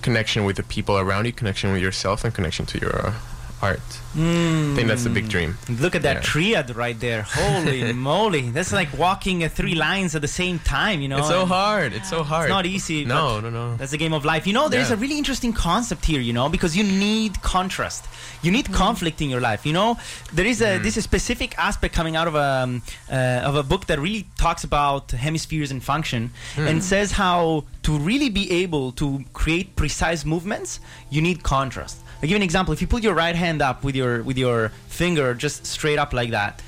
[0.01, 3.13] connection with the people around you connection with yourself and connection to your
[3.61, 3.79] art
[4.17, 5.57] I think that's a big dream.
[5.67, 6.21] Look at that Yeah.
[6.31, 7.23] triad right there.
[7.23, 8.49] Holy moly.
[8.49, 11.17] That's like walking uh, three lines at the same time, you know?
[11.17, 11.91] It's so and hard.
[11.93, 12.45] It's so hard.
[12.45, 13.03] It's not easy.
[13.03, 13.75] No, no, no.
[13.75, 14.47] That's the game of life.
[14.47, 14.95] You know, there's Yeah.
[14.95, 18.05] a really interesting concept here, you know, because you need contrast.
[18.41, 18.73] You need Mm.
[18.85, 19.65] conflict in your life.
[19.65, 19.97] You know,
[20.31, 23.63] there is a this is specific aspect coming out of a um, uh, of a
[23.63, 26.67] book that really talks about hemispheres and function Mm.
[26.69, 31.97] and says how to really be able to create precise movements, you need contrast.
[32.17, 32.73] I give you an example.
[32.73, 36.13] If you put your right hand up with your with your finger just straight up
[36.13, 36.61] like that,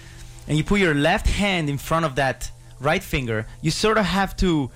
[0.48, 4.06] and you put your left hand in front of that right finger, you sort of
[4.06, 4.70] have to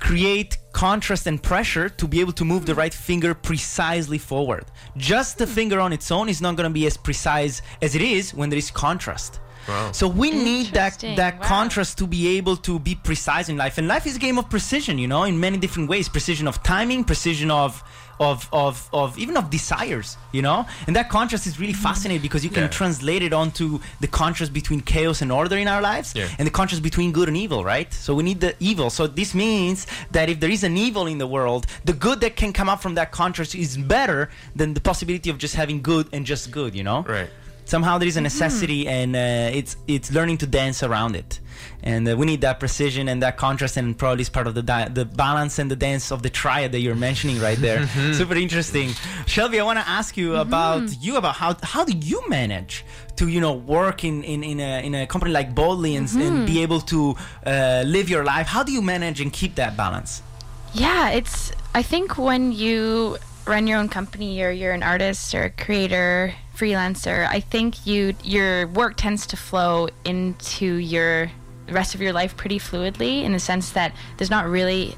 [0.00, 4.64] create contrast and pressure to be able to move the right finger precisely forward.
[4.96, 8.02] Just the finger on its own is not going to be as precise as it
[8.02, 9.40] is when there is contrast.
[9.68, 9.92] Wow.
[9.92, 11.46] So we need that that Wow.
[11.46, 13.78] contrast to be able to be precise in life.
[13.78, 16.06] And life is a game of precision, you know, in many different ways.
[16.08, 17.82] Precision of timing, precision of
[18.20, 20.66] of of, of even of desires, you know?
[20.86, 22.68] And that contrast is really fascinating because you can Yeah.
[22.80, 26.28] translate it onto the contrast between chaos and order in our lives Yeah.
[26.38, 27.92] and the contrast between good and evil, right?
[27.92, 28.90] So we need the evil.
[28.90, 32.36] So this means that if there is an evil in the world, the good that
[32.36, 36.06] can come up from that contrast is better than the possibility of just having good
[36.12, 37.02] and just good, you know?
[37.08, 37.30] Right.
[37.64, 41.40] Somehow there is a necessity and uh, it's it's learning to dance around it.
[41.82, 44.62] And uh, we need that precision and that contrast and probably is part of the
[44.62, 47.86] di- the balance and the dance of the triad that you're mentioning right there.
[48.12, 48.90] Super interesting.
[49.26, 52.84] Shelby i want to ask you about you about how how do you manage
[53.16, 56.46] to you know work in in, in a in a company like boldly and, and
[56.46, 57.14] be able to
[57.46, 58.46] uh, live your life?
[58.46, 60.22] How do you manage and keep that balance?
[60.72, 61.52] Yeah, it's.
[61.74, 66.34] I think when you run your own company or you're an artist or a creator,
[66.56, 71.30] freelancer, I think you your work tends to flow into your
[71.68, 74.96] rest of your life pretty fluidly in the sense that there's not really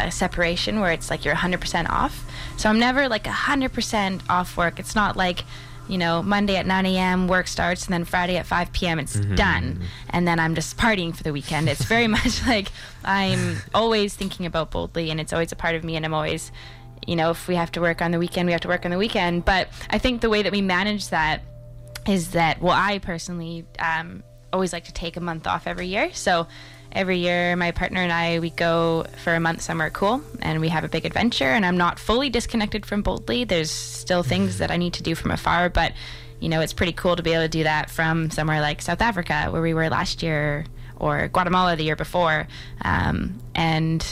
[0.00, 2.24] a separation where it's like you're 100% off.
[2.56, 4.78] So I'm never like 100% off work.
[4.78, 5.44] It's not like,
[5.88, 7.28] you know, Monday at 9 a.m.
[7.28, 8.98] work starts and then Friday at 5 p.m.
[8.98, 9.34] it's mm-hmm.
[9.34, 9.82] done.
[10.08, 11.68] And then I'm just partying for the weekend.
[11.68, 12.68] It's very much like
[13.04, 16.50] I'm always thinking about Boldly and it's always a part of me and I'm always,
[17.06, 18.90] you know, if we have to work on the weekend, we have to work on
[18.90, 19.44] the weekend.
[19.44, 21.42] But I think the way that we manage that
[22.08, 24.22] is that well i personally um,
[24.54, 26.10] always like to take a month off every year.
[26.12, 26.46] So
[26.92, 30.68] every year my partner and i we go for a month somewhere cool and we
[30.68, 31.44] have a big adventure.
[31.44, 33.44] And i'm not fully disconnected from boldly.
[33.44, 35.92] There's still things that i need to do from afar but
[36.40, 39.02] you know it's pretty cool to be able to do that from somewhere like south
[39.02, 40.64] africa where we were last year
[41.00, 42.46] or guatemala the year before.
[42.82, 44.04] Um, and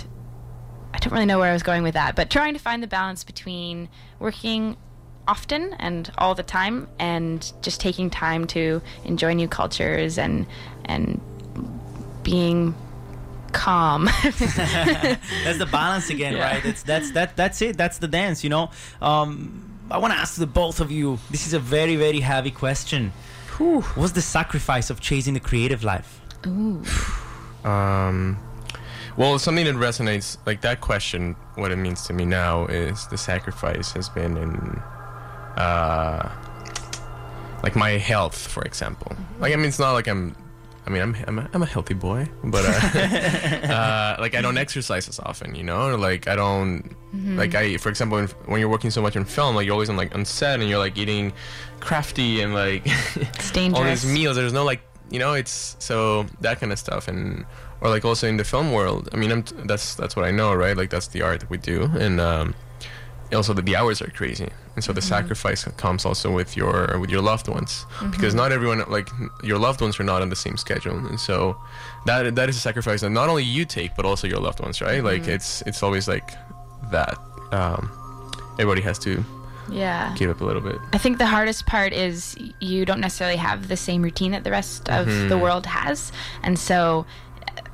[0.98, 2.88] I don't really know where I was going with that, but trying to find the
[2.88, 4.76] balance between working
[5.28, 10.44] often and all the time and just taking time to enjoy new cultures and
[10.86, 11.20] and
[12.24, 12.74] being
[13.52, 14.06] calm.
[14.22, 16.42] that's the balance again Yeah.
[16.52, 20.18] right it's that's that that's it that's the dance you know um i want to
[20.18, 23.10] ask the both of you this is a very very heavy question
[23.58, 26.82] what's the sacrifice of chasing the creative life Ooh.
[27.64, 28.38] Um,
[29.18, 31.34] well, something that resonates like that question.
[31.56, 34.82] What it means to me now is the sacrifice has been in,
[35.56, 36.30] uh,
[37.64, 39.16] like my health, for example.
[39.40, 40.36] Like I mean, it's not like I'm.
[40.86, 42.98] I mean, I'm I'm a, I'm a healthy boy, but uh,
[43.72, 45.96] uh, like I don't exercise as often, you know.
[45.96, 46.94] Like I don't
[47.36, 49.90] like I, for example, when, when you're working so much in film, like you're always
[49.90, 51.32] on like on set and you're like eating
[51.80, 54.36] crafty and like It's all these meals.
[54.36, 57.44] There's no like you know it's so that kind of stuff and
[57.80, 59.08] or like also in the film world.
[59.12, 60.76] I mean, I'm t- that's that's what I know, right?
[60.76, 62.54] Like that's the art that we do, and um,
[63.32, 67.10] also that the hours are crazy, and so the sacrifice comes also with your with
[67.10, 69.08] your loved ones because not everyone like
[69.42, 71.56] your loved ones are not on the same schedule, and so
[72.06, 74.80] that that is a sacrifice that not only you take but also your loved ones,
[74.80, 75.02] right?
[75.04, 76.30] Like it's it's always like
[76.90, 77.16] that.
[77.52, 77.90] Um,
[78.58, 79.24] everybody has to
[79.70, 80.14] Yeah.
[80.16, 80.78] give up a little bit.
[80.92, 84.50] I think the hardest part is you don't necessarily have the same routine that the
[84.50, 85.28] rest of Mm-hmm.
[85.28, 86.10] the world has.
[86.42, 87.04] And so,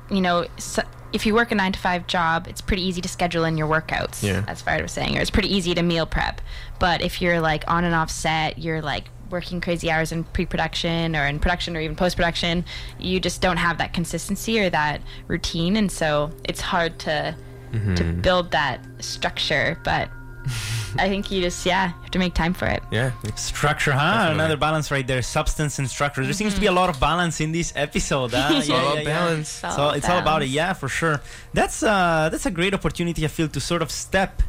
[0.09, 3.07] you know, so if you work a nine to five job, it's pretty easy to
[3.07, 4.43] schedule in your workouts, Yeah.
[4.47, 6.41] as Fred was saying, or it's pretty easy to meal prep.
[6.79, 11.15] But if you're like on and off set, you're like working crazy hours in pre-production
[11.15, 12.63] or in production or even post-production,
[12.99, 15.77] you just don't have that consistency or that routine.
[15.77, 17.35] And so it's hard to,
[17.71, 18.21] to Mm-hmm.
[18.21, 19.77] build that structure.
[19.83, 20.09] But
[20.97, 22.81] I think you just, yeah, you have to make time for it.
[22.91, 23.99] Yeah, structure huh?
[23.99, 24.33] Definitely.
[24.35, 25.21] another balance right there.
[25.21, 26.23] Substance and structure.
[26.23, 28.49] There seems to be a lot of balance in this episode huh?
[28.53, 29.49] It's all about balance.
[29.49, 30.49] so it's all about it.
[30.49, 31.21] yeah for sure.
[31.53, 34.41] That's uh that's a great opportunity i feel to sort of step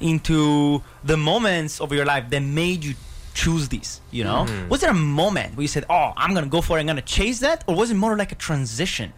[0.00, 2.94] into the moments of your life that made you
[3.34, 4.46] choose these you know?
[4.68, 7.00] Was there a moment where you said oh i'm gonna go for it i'm gonna
[7.02, 9.12] chase that or was it more like a transition?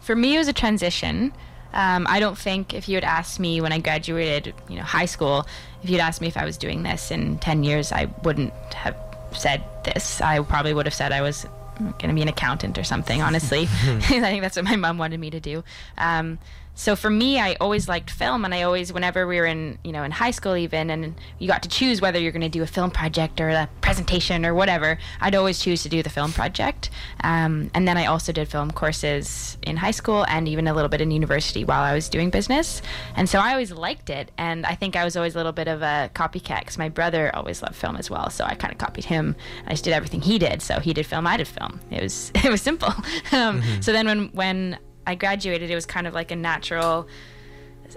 [0.00, 1.32] For me, it was a transition.
[1.72, 5.06] Um, I don't think if you had asked me when I graduated, you know, high
[5.06, 5.46] school,
[5.82, 8.96] if you'd asked me if I was doing this in 10 years, I wouldn't have
[9.32, 10.20] said this.
[10.20, 11.46] I probably would have said I was
[11.78, 13.22] going to be an accountant or something.
[13.22, 15.64] Honestly, I think that's what my mom wanted me to do.
[15.96, 16.38] Um,
[16.80, 19.92] so for me, I always liked film, and I always, whenever we were in, you
[19.92, 22.62] know, in high school even, and you got to choose whether you're going to do
[22.62, 26.32] a film project or a presentation or whatever, I'd always choose to do the film
[26.32, 26.88] project.
[27.22, 30.88] Um, and then I also did film courses in high school and even a little
[30.88, 32.80] bit in university while I was doing business.
[33.14, 35.68] And so I always liked it, and I think I was always a little bit
[35.68, 38.30] of a copycat because my brother always loved film as well.
[38.30, 39.36] So I kind of copied him.
[39.66, 40.62] I just did everything he did.
[40.62, 41.78] So he did film, I did film.
[41.90, 42.94] It was it was simple.
[43.32, 47.08] um, So then when when I graduated, it was kind of like a natural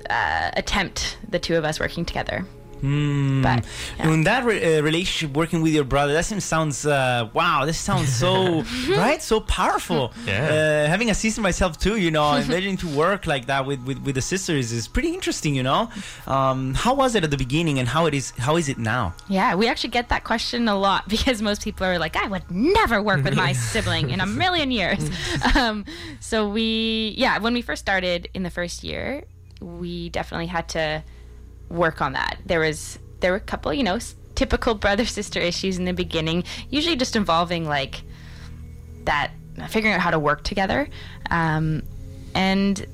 [0.09, 2.45] uh, attempt, the two of us working together.
[2.83, 3.65] But
[3.97, 4.11] yeah.
[4.11, 7.63] In that re- uh, relationship, working with your brother, that seems sounds uh, wow.
[7.63, 10.11] This sounds so right, so powerful.
[10.27, 10.85] Yeah.
[10.85, 13.99] Uh, having a sister myself too, you know, imagining to work like that with with,
[13.99, 15.55] with the sisters is pretty interesting.
[15.55, 15.89] You know,
[16.27, 19.13] um, how was it at the beginning, and how it is how is it now?
[19.29, 22.51] Yeah, we actually get that question a lot because most people are like, I would
[22.51, 25.09] never work with my sibling in a million years.
[25.55, 25.85] Um,
[26.19, 29.23] so we, yeah, when we first started in the first year,
[29.61, 31.03] we definitely had to
[31.73, 32.37] work on that.
[32.45, 33.99] There was there were a couple, you know,
[34.35, 38.01] typical brother sister issues in the beginning, usually just involving like
[39.05, 39.31] that
[39.69, 40.89] figuring out how to work together.
[41.29, 41.83] Um,
[42.35, 42.85] and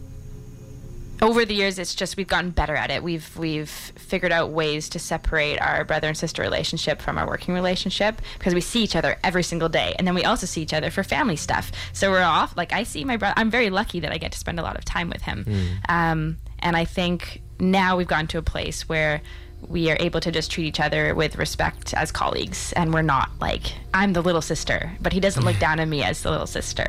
[1.21, 3.03] over the years it's just we've gotten better at it.
[3.03, 7.53] We've we've figured out ways to separate our brother and sister relationship from our working
[7.53, 9.95] relationship because we see each other every single day.
[9.97, 11.71] And then we also see each other for family stuff.
[11.93, 14.37] So we're off like i see my brother i'm very lucky that i get to
[14.37, 15.45] spend a lot of time with him.
[15.89, 19.21] Um, and i think now we've gone to a place where
[19.67, 23.29] we are able to just treat each other with respect as colleagues and we're not
[23.41, 26.47] like i'm the little sister but he doesn't look down on me as the little
[26.47, 26.87] sister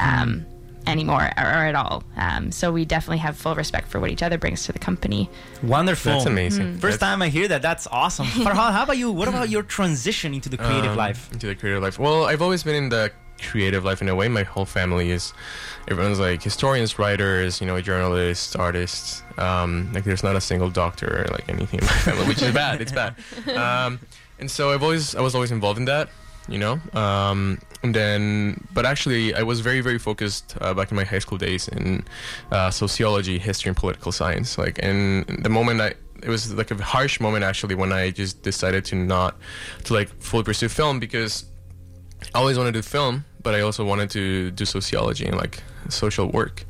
[0.00, 0.44] um,
[0.86, 4.22] anymore or, or at all um, so we definitely have full respect for what each
[4.22, 5.30] other brings to the company
[5.62, 6.12] Wonderful.
[6.12, 6.66] That's amazing.
[6.66, 6.78] Mm-hmm.
[6.78, 7.62] First That's- time I hear that.
[7.62, 8.26] That's awesome.
[8.46, 9.10] Farhad, how about you?
[9.10, 11.32] What about your transition into the creative um, life?
[11.32, 11.98] Into the creative life.
[11.98, 14.28] Well, I've always been in the creative life in a way.
[14.28, 15.32] My whole family is,
[15.88, 19.22] everyone's like historians, writers, you know, journalists, artists.
[19.38, 22.52] Um, like there's not a single doctor or like anything in my family, which is
[22.54, 22.80] bad.
[22.80, 23.14] It's bad.
[23.48, 24.00] Um,
[24.38, 26.08] and so I've always, I was always involved in that,
[26.48, 26.80] you know.
[26.94, 31.18] Um, and then, but actually, I was very, very focused uh, back in my high
[31.18, 32.04] school days in
[32.52, 34.58] uh, sociology, history, and political science.
[34.58, 38.42] Like, and the moment I, it was like a harsh moment actually when I just
[38.42, 39.36] decided to not
[39.84, 41.44] to like fully pursue film because
[42.34, 45.62] I always wanted to do film, but I also wanted to do sociology and like
[45.88, 46.64] social work.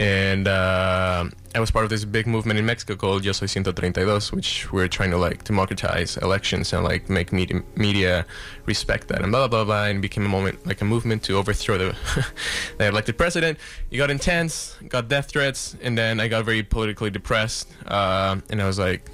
[0.00, 4.34] And uh, I was part of this big movement in Mexico called Yo Soy 132,
[4.34, 8.24] which we're trying to like democratize elections and like make media, media
[8.64, 9.84] respect that and blah, blah, blah, blah.
[9.88, 11.96] And became a moment, like a movement to overthrow the,
[12.78, 13.58] the elected president.
[13.90, 17.68] It got intense, got death threats, and then I got very politically depressed.
[17.84, 19.10] Uh, and I was like,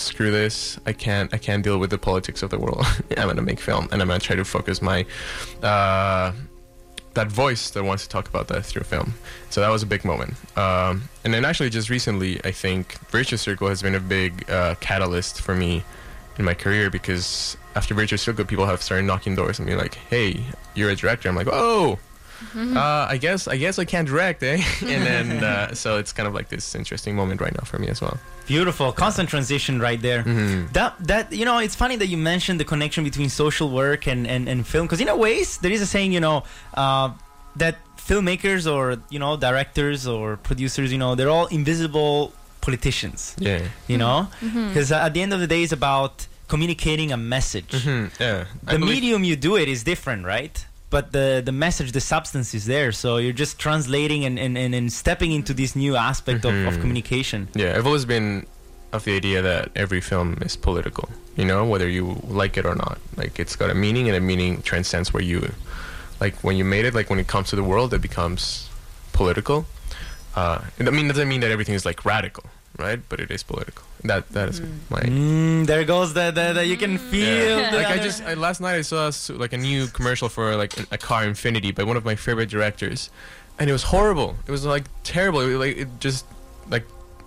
[0.00, 0.78] screw this.
[0.86, 2.84] I can't i can't deal with the politics of the world.
[3.16, 5.04] I'm gonna make film and i'm gonna try to focus my
[5.62, 6.32] uh,
[7.14, 9.14] that voice that wants to talk about that through film.
[9.50, 10.34] So that was a big moment.
[10.56, 14.74] Um, and then actually just recently i think virtuous circle has been a big uh,
[14.80, 15.82] catalyst for me
[16.38, 19.94] in my career because after virtuous circle people have started knocking doors and being like
[19.94, 20.42] hey
[20.74, 21.28] you're a director.
[21.28, 21.98] I'm like oh
[22.56, 24.62] uh, I guess I guess I can't direct, eh?
[24.80, 27.88] and then uh, so it's kind of like this interesting moment right now for me
[27.88, 28.18] as well.
[28.46, 30.22] Beautiful, constant transition right there.
[30.22, 30.72] Mm-hmm.
[30.72, 34.26] That that you know, it's funny that you mentioned the connection between social work and
[34.26, 37.10] and, and film because in a ways there is a saying you know uh,
[37.56, 43.34] that filmmakers or you know directors or producers you know they're all invisible politicians.
[43.38, 43.62] Yeah.
[43.86, 47.72] You know, because at the end of the day, it's about communicating a message.
[47.84, 48.44] Hmm, yeah.
[48.64, 50.56] The believe- medium you do it is different, right?
[50.90, 52.92] But the the message, the substance is there.
[52.92, 56.74] So you're just translating and, and, and, and stepping into this new aspect of, of
[56.74, 56.80] Mhm.
[56.80, 57.48] communication.
[57.54, 58.46] Yeah, I've always been
[58.92, 61.10] of the idea that every film is political.
[61.36, 62.98] You know, whether you like it or not.
[63.16, 65.52] Like it's got a meaning, and a meaning transcends where you,
[66.20, 66.94] like when you made it.
[66.94, 68.68] Like when it comes to the world, it becomes
[69.12, 69.66] political.
[70.34, 72.44] Uh, I mean, doesn't mean that everything is like radical,
[72.78, 73.00] right?
[73.08, 73.84] But it is political.
[74.04, 74.60] That that is
[74.90, 75.00] my.
[75.00, 77.58] Mm, there goes the, the, the you can feel.
[77.58, 77.70] Yeah.
[77.70, 80.28] the Like I just I, last night I saw a s- like a new commercial
[80.28, 83.10] for like a car Infiniti by one of my favorite directors,
[83.58, 84.36] and it was horrible.
[84.46, 85.40] It was like terrible.
[85.40, 86.24] It, like it just
[86.70, 86.84] like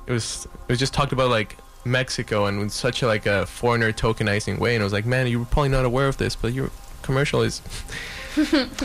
[0.08, 3.46] it was it was just talked about like Mexico and in such a, like a
[3.46, 6.54] foreigner tokenizing way, and I was like, man, you're probably not aware of this, but
[6.54, 6.70] your
[7.02, 7.62] commercial is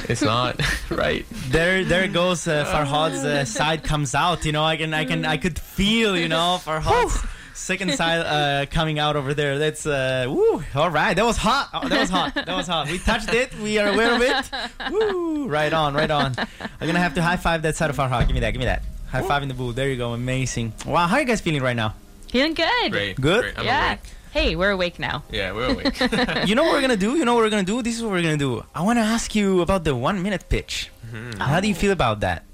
[0.08, 1.24] it's not right.
[1.48, 4.44] there there goes uh, Farhad's uh, side comes out.
[4.44, 7.24] You know, I can I can I could feel you know Farhad's
[7.54, 9.58] second side uh, coming out over there.
[9.58, 10.64] That's uh, woo.
[10.74, 11.70] All right, that was hot.
[11.72, 12.34] Oh, that was hot.
[12.34, 12.88] That was hot.
[12.90, 13.54] We touched it.
[13.60, 14.90] We are aware of it.
[14.90, 15.46] Woo.
[15.48, 15.94] Right on.
[15.94, 16.34] Right on.
[16.60, 18.26] I'm gonna have to high five that side of Farhad.
[18.26, 18.50] Give me that.
[18.50, 18.82] Give me that.
[19.08, 19.76] High five in the booth.
[19.76, 20.12] There you go.
[20.12, 20.72] Amazing.
[20.84, 21.06] Wow.
[21.06, 21.94] How are you guys feeling right now?
[22.30, 22.92] Feeling good.
[22.92, 23.20] Great.
[23.20, 23.42] Good?
[23.42, 23.58] Great.
[23.58, 23.86] I'm yeah.
[23.92, 24.00] awake.
[24.36, 25.24] Hey, we're awake now.
[25.30, 25.98] Yeah, we're awake.
[26.48, 27.16] you know what we're gonna do?
[27.16, 27.82] You know what we're gonna do?
[27.82, 28.64] This is what we're gonna do.
[28.74, 30.90] I want to ask you about the one minute pitch.
[31.38, 32.44] How do you feel about that?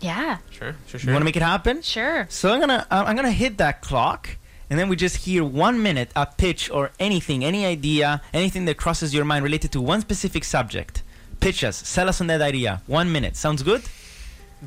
[0.00, 1.08] Yeah, sure, sure, sure.
[1.08, 1.80] You want to make it happen?
[1.82, 2.26] sure.
[2.28, 4.36] So I'm gonna uh, I'm gonna hit that clock,
[4.68, 8.76] and then we just hear one minute a pitch or anything, any idea, anything that
[8.76, 11.04] crosses your mind related to one specific subject.
[11.38, 12.82] Pitch us, sell us on that idea.
[12.86, 13.82] One minute sounds good.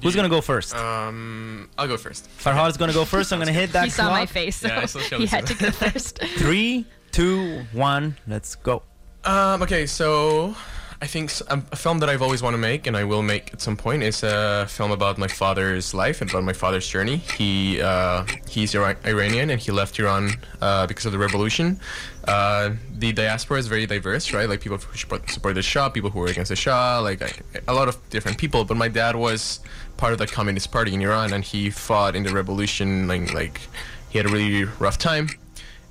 [0.02, 0.76] Who's gonna go first?
[0.76, 2.28] Um, I'll go first.
[2.38, 3.32] Farhad's gonna go first.
[3.32, 5.48] I'm gonna hit that He saw my face, so Yeah, I saw he Shelly's had
[5.48, 6.20] to go first.
[6.38, 8.18] Three, two, one.
[8.28, 8.84] Let's go.
[9.24, 10.56] Um, okay, so
[11.02, 13.22] I think s- um, a film that I've always wanted to make, and I will
[13.24, 16.88] make at some point, is a film about my father's life and about my father's
[16.88, 17.18] journey.
[17.38, 20.32] He uh, he's Ira- Iranian, and he left Iran
[20.62, 21.80] uh, because of the revolution.
[22.28, 24.50] Uh, the diaspora is very diverse, right?
[24.50, 27.34] Like people who support, support the Shah, people who were against the Shah, like I-
[27.68, 28.64] a lot of different people.
[28.66, 29.60] But my dad was
[29.98, 33.08] part of the Communist Party in Iran, and he fought in the revolution.
[33.08, 33.62] Like, like
[34.10, 35.30] he had a really rough time,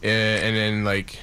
[0.03, 1.19] uh, and then like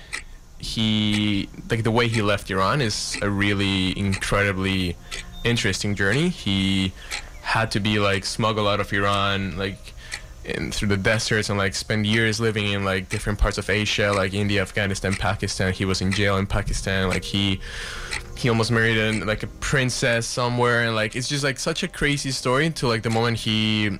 [0.59, 4.95] he like the way he left Iran is a really incredibly
[5.43, 6.29] interesting journey.
[6.29, 6.93] He
[7.41, 9.93] had to be like smuggled out of Iran like
[10.45, 14.11] in through the deserts and like spend years living in like different parts of Asia
[14.11, 15.73] like India, Afghanistan, Pakistan.
[15.73, 17.59] He was in jail in Pakistan like he
[18.37, 21.87] he almost married a, like a princess somewhere and like it's just like such a
[21.87, 23.97] crazy story to like the moment he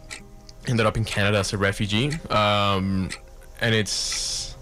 [0.67, 2.11] ended up in Canada as a refugee.
[2.29, 3.09] Um
[3.59, 4.55] and it's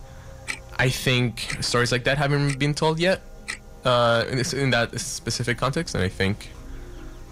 [0.78, 3.22] I think stories like that haven't been told yet
[3.86, 6.50] uh, in, this, in that specific context, and I think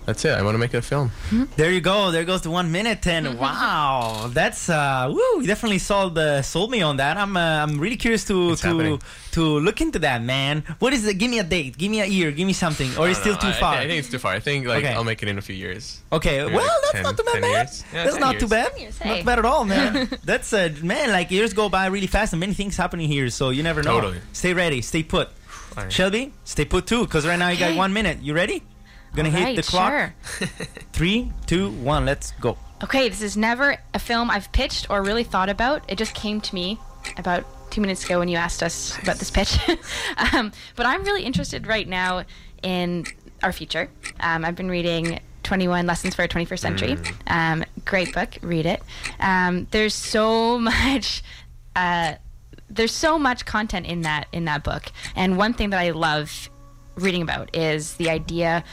[0.08, 0.32] that's it.
[0.32, 1.12] I want to make a film.
[1.58, 2.10] There you go.
[2.12, 5.42] There goes the one minute, and wow, that's uh, woo!
[5.42, 7.18] You definitely sold the sold me on that.
[7.18, 9.02] I'm uh, I'm really curious to It's to happening.
[9.38, 10.64] to look into that, man.
[10.80, 11.16] What is it?
[11.20, 11.78] Give me a date.
[11.78, 12.32] Give me a year.
[12.32, 12.90] Give me something.
[12.98, 13.74] Or it's still know, too I- far.
[13.76, 14.34] I, think it's too far.
[14.34, 14.94] I think like Okay.
[14.96, 16.02] I'll make it in a few years.
[16.12, 17.52] Okay, Maybe well, like that's 10 not too bad, 10 man.
[17.52, 17.84] years.
[17.94, 18.50] Yeah, that's 10 not too years.
[18.50, 18.72] bad.
[18.72, 20.10] 10 years, Not bad at all, man.
[20.24, 23.50] that's uh, man, like years go by really fast, and many things happening here, so
[23.50, 24.00] you never know.
[24.00, 24.22] Totally.
[24.34, 24.82] Stay ready.
[24.82, 25.30] Stay put.
[25.78, 25.92] Alright.
[25.92, 28.18] Shelby, stay put too, because right now you got one minute.
[28.24, 28.64] You ready?
[29.16, 29.92] Gonna hit the clock.
[29.92, 30.14] Sure.
[30.94, 32.06] Three, two, one.
[32.06, 32.58] Let's go.
[32.84, 35.84] Okay, this is never a film I've pitched or really thought about.
[35.88, 36.80] It just came to me
[37.18, 39.58] about two minutes ago when you asked us about this pitch.
[40.34, 42.24] um, but I'm really interested right now
[42.62, 43.06] in
[43.44, 43.90] our future.
[44.20, 46.98] Um, I've been reading 21 Lessons for a 21st Century.
[47.26, 48.84] Um, great book, read it.
[49.20, 51.24] Um, there's so much.
[51.76, 52.16] Uh,
[52.70, 54.84] there's so much content in that in that book,
[55.16, 56.50] and one thing that I love
[56.98, 58.64] reading about is the idea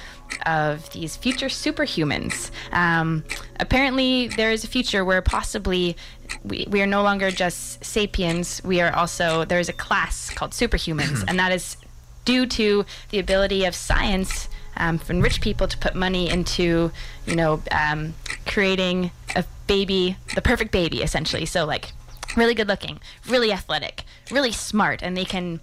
[0.46, 2.50] of these future superhumans.
[2.72, 3.24] Um,
[3.60, 5.96] apparently, there is a future where possibly
[6.42, 8.62] we, we are no longer just sapiens.
[8.64, 11.76] We are also there is a class called superhumans, and that is
[12.24, 16.90] due to the ability of science um, for rich people to put money into,
[17.26, 18.14] you know, um,
[18.46, 21.46] creating a baby, the perfect baby, essentially.
[21.46, 21.92] So like.
[22.36, 22.98] Really good looking,
[23.28, 25.60] really athletic, really smart, and they can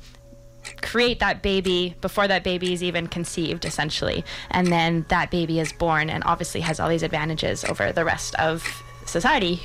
[0.82, 5.72] create that baby before that baby is even conceived essentially and then that baby is
[5.74, 8.64] born and obviously has all these advantages over the rest of
[9.06, 9.60] society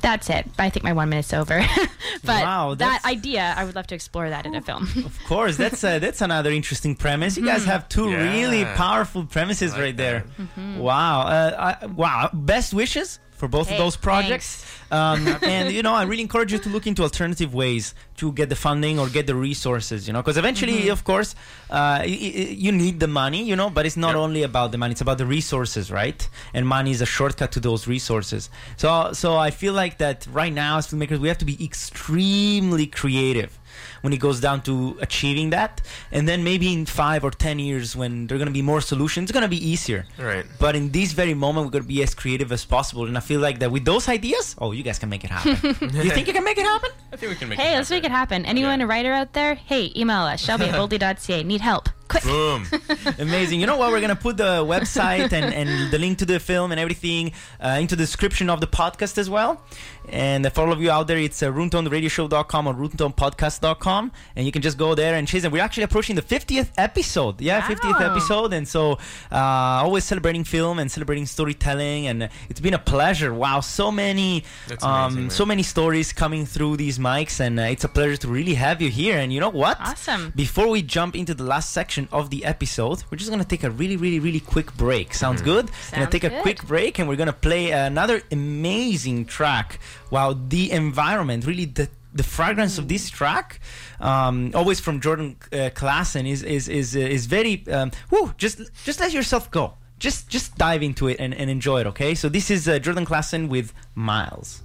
[0.00, 1.60] that's it i think my one minute's over
[2.24, 5.56] but Wow, that idea i would love to explore that in a film Of course,
[5.56, 7.36] that's uh, that's another interesting premise.
[7.36, 8.32] You guys have two Yeah.
[8.32, 10.24] really powerful premises like right there.
[10.38, 10.78] Mm-hmm.
[10.78, 12.30] Wow, uh, I, wow!
[12.32, 14.64] Best wishes for both Hey, of those projects.
[14.90, 18.48] Um, and you know, I really encourage you to look into alternative ways to get
[18.48, 20.06] the funding or get the resources.
[20.06, 20.90] You know, because eventually, Mm-hmm.
[20.90, 21.34] of course,
[21.70, 23.42] uh, y- y- you need the money.
[23.50, 24.24] You know, but it's not Yep.
[24.26, 26.20] only about the money; it's about the resources, right?
[26.54, 28.50] And money is a shortcut to those resources.
[28.76, 32.86] So, so I feel like that right now, as filmmakers, we have to be extremely
[32.86, 33.57] creative
[34.02, 35.80] when it goes down to achieving that.
[36.12, 38.80] And then maybe in five or ten years, when there are going to be more
[38.80, 40.06] solutions, it's going to be easier.
[40.18, 40.44] Right.
[40.58, 43.06] But in this very moment, we're going to be as creative as possible.
[43.06, 45.56] And I feel like that with those ideas, oh, you guys can make it happen.
[46.04, 46.90] you think you can make it happen?
[47.12, 47.58] I think we can make.
[47.58, 48.84] hey it let's make it happen anyone Yeah.
[48.84, 52.66] a writer out there hey email us shelby at boldly.ca need help quick Boom.
[53.18, 53.60] Amazing.
[53.60, 53.90] You know what?
[53.90, 57.32] We're going to put the website and, and the link to the film and everything
[57.60, 59.62] uh, into the description of the podcast as well.
[60.08, 64.12] And for all of you out there, it's uh, roomtoneradioshow.com or roomtonepodcast.com.
[64.36, 65.52] And you can just go there and chase it.
[65.52, 67.40] We're actually approaching the 50th episode.
[67.40, 68.52] Yeah, 50th episode.
[68.52, 68.92] And so
[69.30, 72.06] uh, always celebrating film and celebrating storytelling.
[72.06, 73.34] And it's been a pleasure.
[73.34, 77.40] Wow, so many, That's um, amazing, so many stories coming through these mics.
[77.40, 79.18] And uh, it's a pleasure to really have you here.
[79.18, 79.78] And you know what?
[79.80, 80.32] Awesome.
[80.34, 83.70] Before we jump into the last section of the episode, we're just gonna take a
[83.70, 85.14] really, really, really quick break.
[85.14, 85.66] Sounds good?
[85.66, 89.80] gonna Sounds take a quick break and we're gonna play another amazing track.
[90.10, 93.60] Wow, the environment, really the the fragrance of this track,
[94.00, 97.64] um, always from Jordan uh, Klassen, is is is uh, is very.
[97.68, 97.90] Um,
[98.36, 99.74] just just let yourself go.
[99.98, 101.86] Just just dive into it and, and enjoy it.
[101.88, 102.14] Okay.
[102.14, 104.62] So this is uh, Jordan Klassen with Miles.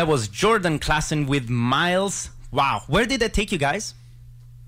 [0.00, 2.30] That was Jordan Klassen with Miles.
[2.50, 3.92] Wow, where did that take you guys?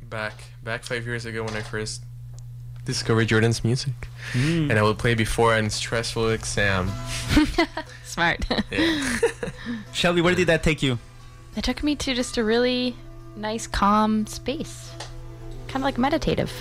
[0.02, 2.02] Back back five years ago when I first
[2.84, 3.94] discovered Jordan's music,
[4.32, 4.68] Hmm.
[4.70, 6.92] and I would play before a stressful exam.
[8.04, 8.44] Smart.
[8.70, 9.18] Yeah.
[9.94, 10.98] Shelby, where did that take you?
[11.56, 12.94] it took me to just a really
[13.34, 14.90] nice, calm space.
[15.68, 16.52] Kind of like meditative.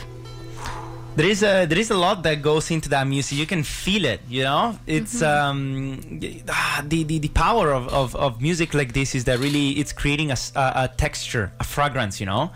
[1.13, 3.37] There is a there is a lot that goes into that music.
[3.37, 4.79] You can feel it, you know.
[4.87, 9.25] It's um y- ah, the, the the power of, of, of music like this is
[9.25, 12.51] that really it's creating a texture, a fragrance, you know.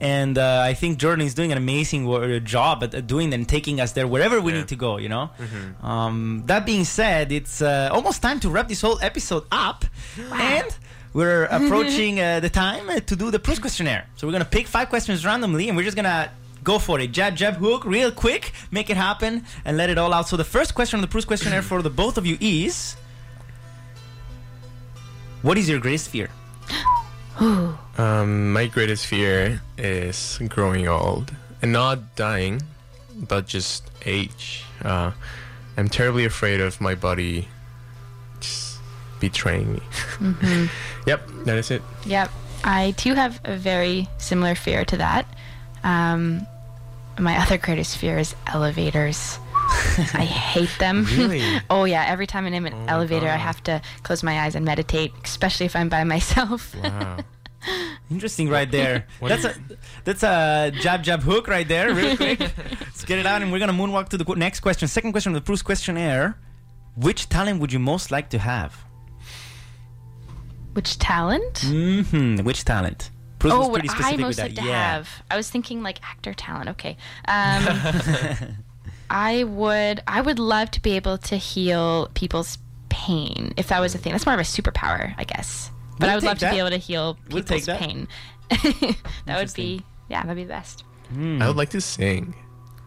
[0.00, 2.02] And uh, I think Jordan is doing an amazing
[2.44, 4.58] job at, at doing that and taking us there wherever we Yeah.
[4.58, 5.30] need to go, you know.
[5.80, 9.84] Um, that being said, it's uh, almost time to wrap this whole episode up,
[10.32, 10.66] and.
[11.14, 14.06] We're approaching uh, the time uh, to do the Proust questionnaire.
[14.16, 16.30] So we're gonna pick five questions randomly, and we're just gonna
[16.62, 17.12] go for it.
[17.12, 20.28] Jab, jab, hook, real quick, make it happen, and let it all out.
[20.28, 22.96] So the first question on the Proust questionnaire for the both of you is:
[25.42, 26.30] What is your greatest fear?
[27.98, 32.62] Um, my greatest fear is growing old and not dying,
[33.14, 34.64] but just age.
[34.82, 35.12] Uh,
[35.76, 37.48] I'm terribly afraid of my body
[38.40, 38.78] just
[39.20, 39.80] betraying me.
[41.06, 41.82] yep, that is it.
[42.06, 42.30] Yep.
[42.64, 45.26] I too have a very similar fear to that.
[45.84, 46.46] Um,
[47.18, 49.38] my other greatest fear is elevators.
[50.14, 51.04] I hate them.
[51.16, 51.42] Really?
[51.70, 54.54] oh yeah, every time I'm in an Oh elevator, I have to close my eyes
[54.54, 56.74] and meditate, especially if I'm by myself.
[56.82, 57.18] Wow.
[58.10, 59.06] Interesting, right there.
[59.20, 59.54] That's do a
[60.04, 61.94] that's a jab, jab, hook right there.
[61.94, 64.88] Real quick, let's get it out, and we're gonna moonwalk to the qu- next question.
[64.88, 66.36] Second question of the Proust questionnaire:
[66.96, 68.76] Which talent would you most like to have?
[70.72, 71.58] Which talent?
[71.58, 73.10] hmm Which talent?
[73.42, 74.42] Proust oh, what pretty I specific most with that.
[74.50, 74.92] like to yeah.
[74.94, 75.08] have.
[75.28, 76.70] I was thinking like actor talent.
[76.70, 76.96] Okay.
[77.28, 78.56] Um,
[79.10, 80.00] I would.
[80.06, 82.56] I would love to be able to heal people's
[82.88, 84.12] pain if that was a thing.
[84.12, 85.70] That's more of a superpower, I guess.
[85.98, 87.80] But We'll I would take love to be able to heal We'll take people's that.
[87.80, 88.08] pain.
[89.26, 89.82] that would be.
[90.08, 90.84] Yeah, that'd be the best.
[91.14, 92.34] I would like to sing.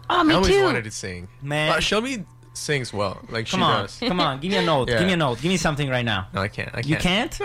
[0.09, 0.33] Oh, me too.
[0.33, 0.63] I always too.
[0.63, 1.27] wanted to sing.
[1.41, 1.71] Man.
[1.71, 3.19] Uh, Shelby sings well.
[3.29, 3.99] Like Come she on, does.
[3.99, 4.89] come on, give me a note.
[4.89, 4.99] Yeah.
[4.99, 5.41] Give me a note.
[5.41, 6.27] Give me something right now.
[6.33, 6.69] No, I can't.
[6.69, 6.87] I can't.
[6.87, 7.39] You can't?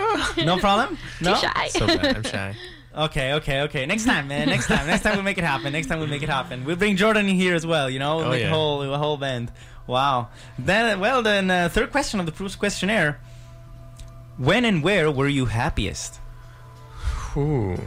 [0.45, 0.97] no problem.
[1.19, 1.35] No.
[1.35, 1.67] Too shy.
[1.67, 2.15] So bad.
[2.17, 2.55] I'm shy.
[2.95, 3.85] Okay, okay, okay.
[3.85, 4.47] Next time, man.
[4.49, 4.85] Next time.
[4.85, 5.71] Next time we'll make it happen.
[5.71, 6.65] Next time we'll make it happen.
[6.65, 7.89] We'll bring Jordan in here as well.
[7.89, 9.51] You know, we'll Oh, make a whole a whole band.
[9.87, 10.27] Wow.
[10.59, 13.19] Then, well, then uh, third question of the Proust questionnaire:
[14.37, 16.19] When and where were you happiest?
[17.37, 17.79] Ooh.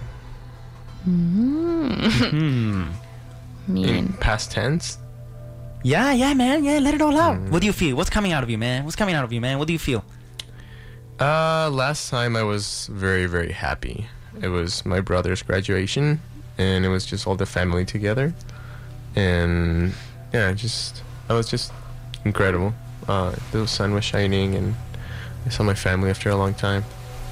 [1.05, 2.88] Hmm.
[3.68, 4.12] In Mean.
[4.14, 4.98] past tense.
[5.82, 6.64] Yeah, yeah, man.
[6.64, 7.36] Yeah, let it all out.
[7.36, 7.50] Mm.
[7.50, 7.94] What do you feel?
[7.96, 8.84] What's coming out of you, man?
[8.84, 9.59] What's coming out of you, man?
[9.59, 10.02] What do you feel?
[11.20, 14.07] Uh, last time I was very, very happy.
[14.43, 16.20] It was my brother's graduation,
[16.59, 18.35] and it was just all the family together,
[19.16, 19.93] and
[20.32, 21.72] yeah, just I was just
[22.24, 22.74] incredible.
[23.09, 24.74] Uh, the sun was shining, and
[25.47, 26.82] I saw my family after a long time.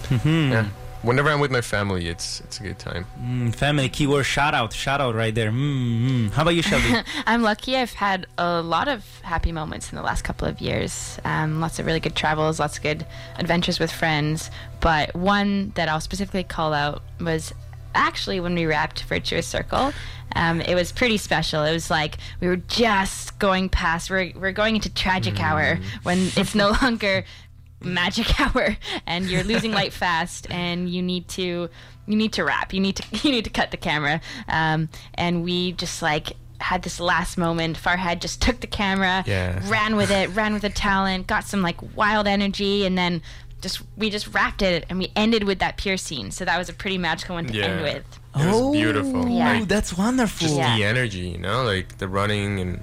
[0.08, 0.52] Hmm.
[0.52, 0.66] Yeah,
[1.02, 3.06] whenever I'm with my family, it's it's a good time.
[3.20, 5.50] Mm, family keyword shout out, shout out right there.
[5.50, 6.30] Mm, mm.
[6.30, 7.06] How about you, Shelby?
[7.26, 7.76] I'm lucky.
[7.76, 11.18] I've had a lot of happy moments in the last couple of years.
[11.24, 14.50] Um, lots of really good travels, lots of good adventures with friends.
[14.80, 17.52] But one that I'll specifically call out was
[17.94, 19.92] actually when we wrapped Virtuous Circle.
[20.34, 21.62] Um, it was pretty special.
[21.62, 24.10] It was like we were just going past.
[24.10, 27.24] We're we're going into tragic hour when it's no longer
[27.84, 28.76] magic hour
[29.06, 31.68] and you're losing light fast and you need to
[32.06, 35.44] you need to wrap you need to you need to cut the camera um, and
[35.44, 39.60] we just like had this last moment farhad just took the camera Yeah.
[39.68, 43.20] ran with it ran with the talent got some like wild energy and then
[43.60, 46.68] just we just wrapped it and we ended with that pier scene so that was
[46.68, 48.04] a pretty magical one to end with
[48.34, 49.28] It was beautiful.
[49.28, 49.52] Yeah.
[49.60, 50.46] Like, that's wonderful.
[50.48, 50.76] just Yeah.
[50.76, 52.80] the energy, you know, like the running and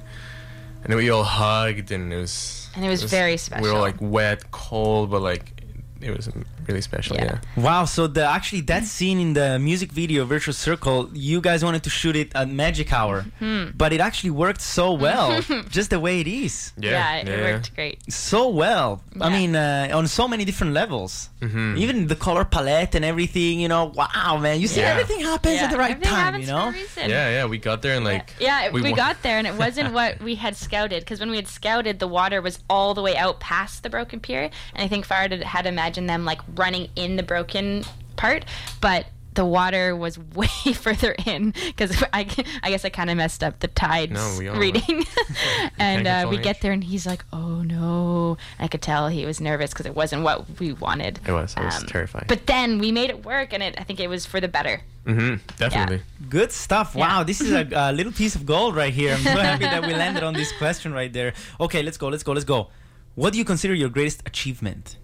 [0.86, 3.64] and we all hugged and it was And it was very special.
[3.66, 5.64] We were like wet, cold, but like
[6.02, 6.30] it was
[6.70, 7.16] really special.
[7.18, 7.26] Yeah.
[7.30, 7.64] Yeah.
[7.68, 10.98] Wow, so the actually that scene in the music video Virtuous Circle,
[11.30, 13.64] you guys wanted to shoot it at Magic Hour, Hmm.
[13.82, 15.28] but it actually worked so well,
[15.78, 18.90] just the way it is, yeah, it worked great so well.
[19.28, 21.12] I mean, uh, on so many different levels,
[21.42, 21.78] Mhm.
[21.84, 23.54] even the color palette and everything.
[23.64, 24.94] You know, wow, man, you see Yeah.
[24.96, 26.42] everything happens yeah, at the right everything time.
[26.42, 27.00] You know, for.
[27.16, 27.46] Yeah, yeah.
[27.54, 30.36] We got there and like Yeah, we, wa- got there and it wasn't what we
[30.46, 33.84] had scouted because when we had scouted, the water was all the way out past
[33.84, 34.44] the broken pier,
[34.74, 37.84] and I think Farhad had, had imagined them like running in the broken
[38.18, 38.46] part,
[38.82, 39.06] but
[39.36, 42.28] the water was way further in because I,
[42.62, 45.06] I guess I kind of messed up the tides No, we all- reading,
[45.80, 49.40] and uh, we get there and he's like, "Oh no!" I could tell he was
[49.40, 51.20] nervous because it wasn't what we wanted.
[51.26, 51.54] It was.
[51.56, 52.26] I was Um, terrified.
[52.28, 54.82] But then we made it work, and it, I think it was for the better.
[55.06, 56.02] hmm definitely.
[56.30, 56.94] good stuff.
[56.96, 57.08] Yeah.
[57.08, 59.14] Wow, this is a, a little piece of gold right here.
[59.14, 61.34] I'm so happy that we landed on this question right there.
[61.60, 62.08] Okay, let's go.
[62.10, 62.34] Let's go.
[62.34, 62.68] Let's go.
[63.16, 64.98] What do you consider your greatest achievement?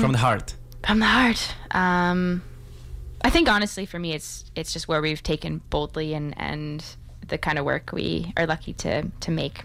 [0.00, 0.54] From the heart.
[0.86, 1.54] From the heart.
[1.70, 2.42] Um,
[3.22, 6.84] I think honestly, for me, it's it's just where we've taken boldly and and
[7.28, 9.64] the kind of work we are lucky to to make.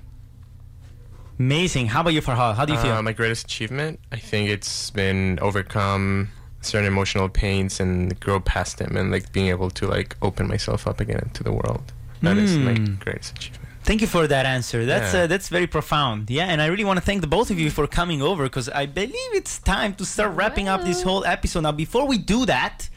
[1.37, 1.87] Amazing.
[1.87, 2.55] How about you, Farhad?
[2.55, 2.93] How do you feel?
[2.93, 6.29] Uh, my greatest achievement, I think it's been overcome
[6.61, 10.85] certain emotional pains and grow past them and like being able to like open myself
[10.87, 11.93] up again to the world.
[12.21, 12.99] That is my Mm.
[12.99, 13.58] greatest achievement.
[13.89, 14.85] Thank you for that answer.
[14.85, 15.21] That's Yeah.
[15.23, 16.29] uh, that's very profound.
[16.29, 18.69] Yeah, and I really want to thank the both of you for coming over because
[18.69, 21.61] I believe it's time to start wrapping up this whole episode.
[21.61, 22.87] Now, before we do that,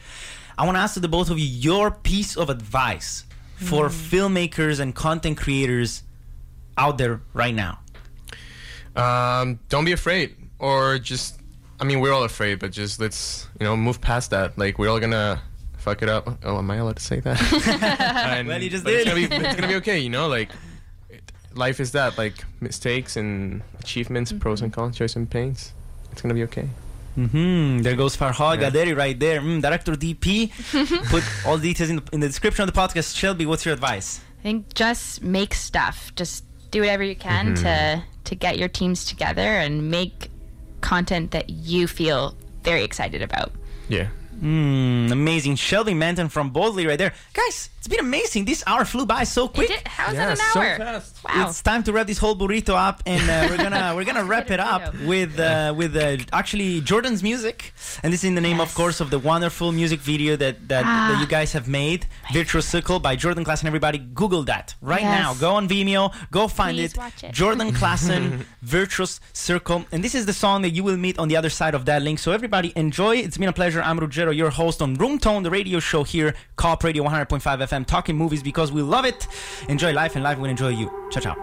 [0.55, 3.25] I want to ask the both of you your piece of advice
[3.55, 6.03] for filmmakers and content creators
[6.77, 7.79] out there right now.
[8.95, 11.39] Um, don't be afraid, or just,
[11.81, 14.59] I mean, we're all afraid, but just let's, you know, move past that.
[14.59, 15.41] Like, we're all gonna
[15.79, 16.37] fuck it up.
[16.43, 17.37] Oh, am I allowed to say that?
[18.37, 19.07] And- Well, you just but did.
[19.07, 20.57] It's gonna, be, it's gonna be okay, you know, like, it,
[21.55, 25.73] life is that, like, mistakes and achievements, pros and cons, joys and pains.
[26.11, 26.67] It's gonna be okay.
[27.15, 28.69] hmm There goes Farhad Yeah.
[28.69, 29.39] Gaderi right there.
[29.41, 30.51] Mm, Director DP.
[31.09, 33.15] Put all the details in the, in the description of the podcast.
[33.15, 34.19] Shelby, what's your advice?
[34.39, 36.11] I think just make stuff.
[36.15, 40.29] Just do whatever you can to to get your teams together and make
[40.81, 43.51] content that you feel very excited about.
[43.89, 44.07] Yeah.
[44.41, 45.55] Mm, amazing.
[45.55, 47.13] Shelby Manton from Boldly right there.
[47.33, 48.45] Guys, it's been amazing.
[48.45, 49.69] This hour flew by so quick.
[49.69, 50.77] It did, how's Yeah, that an hour?
[50.77, 51.12] fast.
[51.23, 51.47] Wow.
[51.47, 54.51] It's time to wrap this whole burrito up, and uh, we're gonna we're gonna wrap
[54.51, 58.59] it up with uh, with uh, actually Jordan's music, and this is in the name,
[58.59, 61.09] of course, of the wonderful music video that that, Ah.
[61.11, 63.65] that you guys have made, Virtuous Circle by Jordan Klassen.
[63.65, 65.21] Everybody, Google that right Yes.
[65.21, 65.33] now.
[65.35, 66.93] Go on Vimeo, go find it.
[67.23, 67.31] it.
[67.31, 71.37] Jordan Klassen, Virtuous Circle, and this is the song that you will meet on the
[71.37, 72.19] other side of that link.
[72.19, 73.15] So everybody, enjoy.
[73.17, 73.81] It's been a pleasure.
[73.81, 77.85] I'm Ruggero, your host on Room Tone, the radio show here, Co-op Radio 100.5 FM,
[77.85, 79.25] talking movies because we love it.
[79.69, 80.91] Enjoy life, and life will enjoy you.
[81.13, 81.37] 下场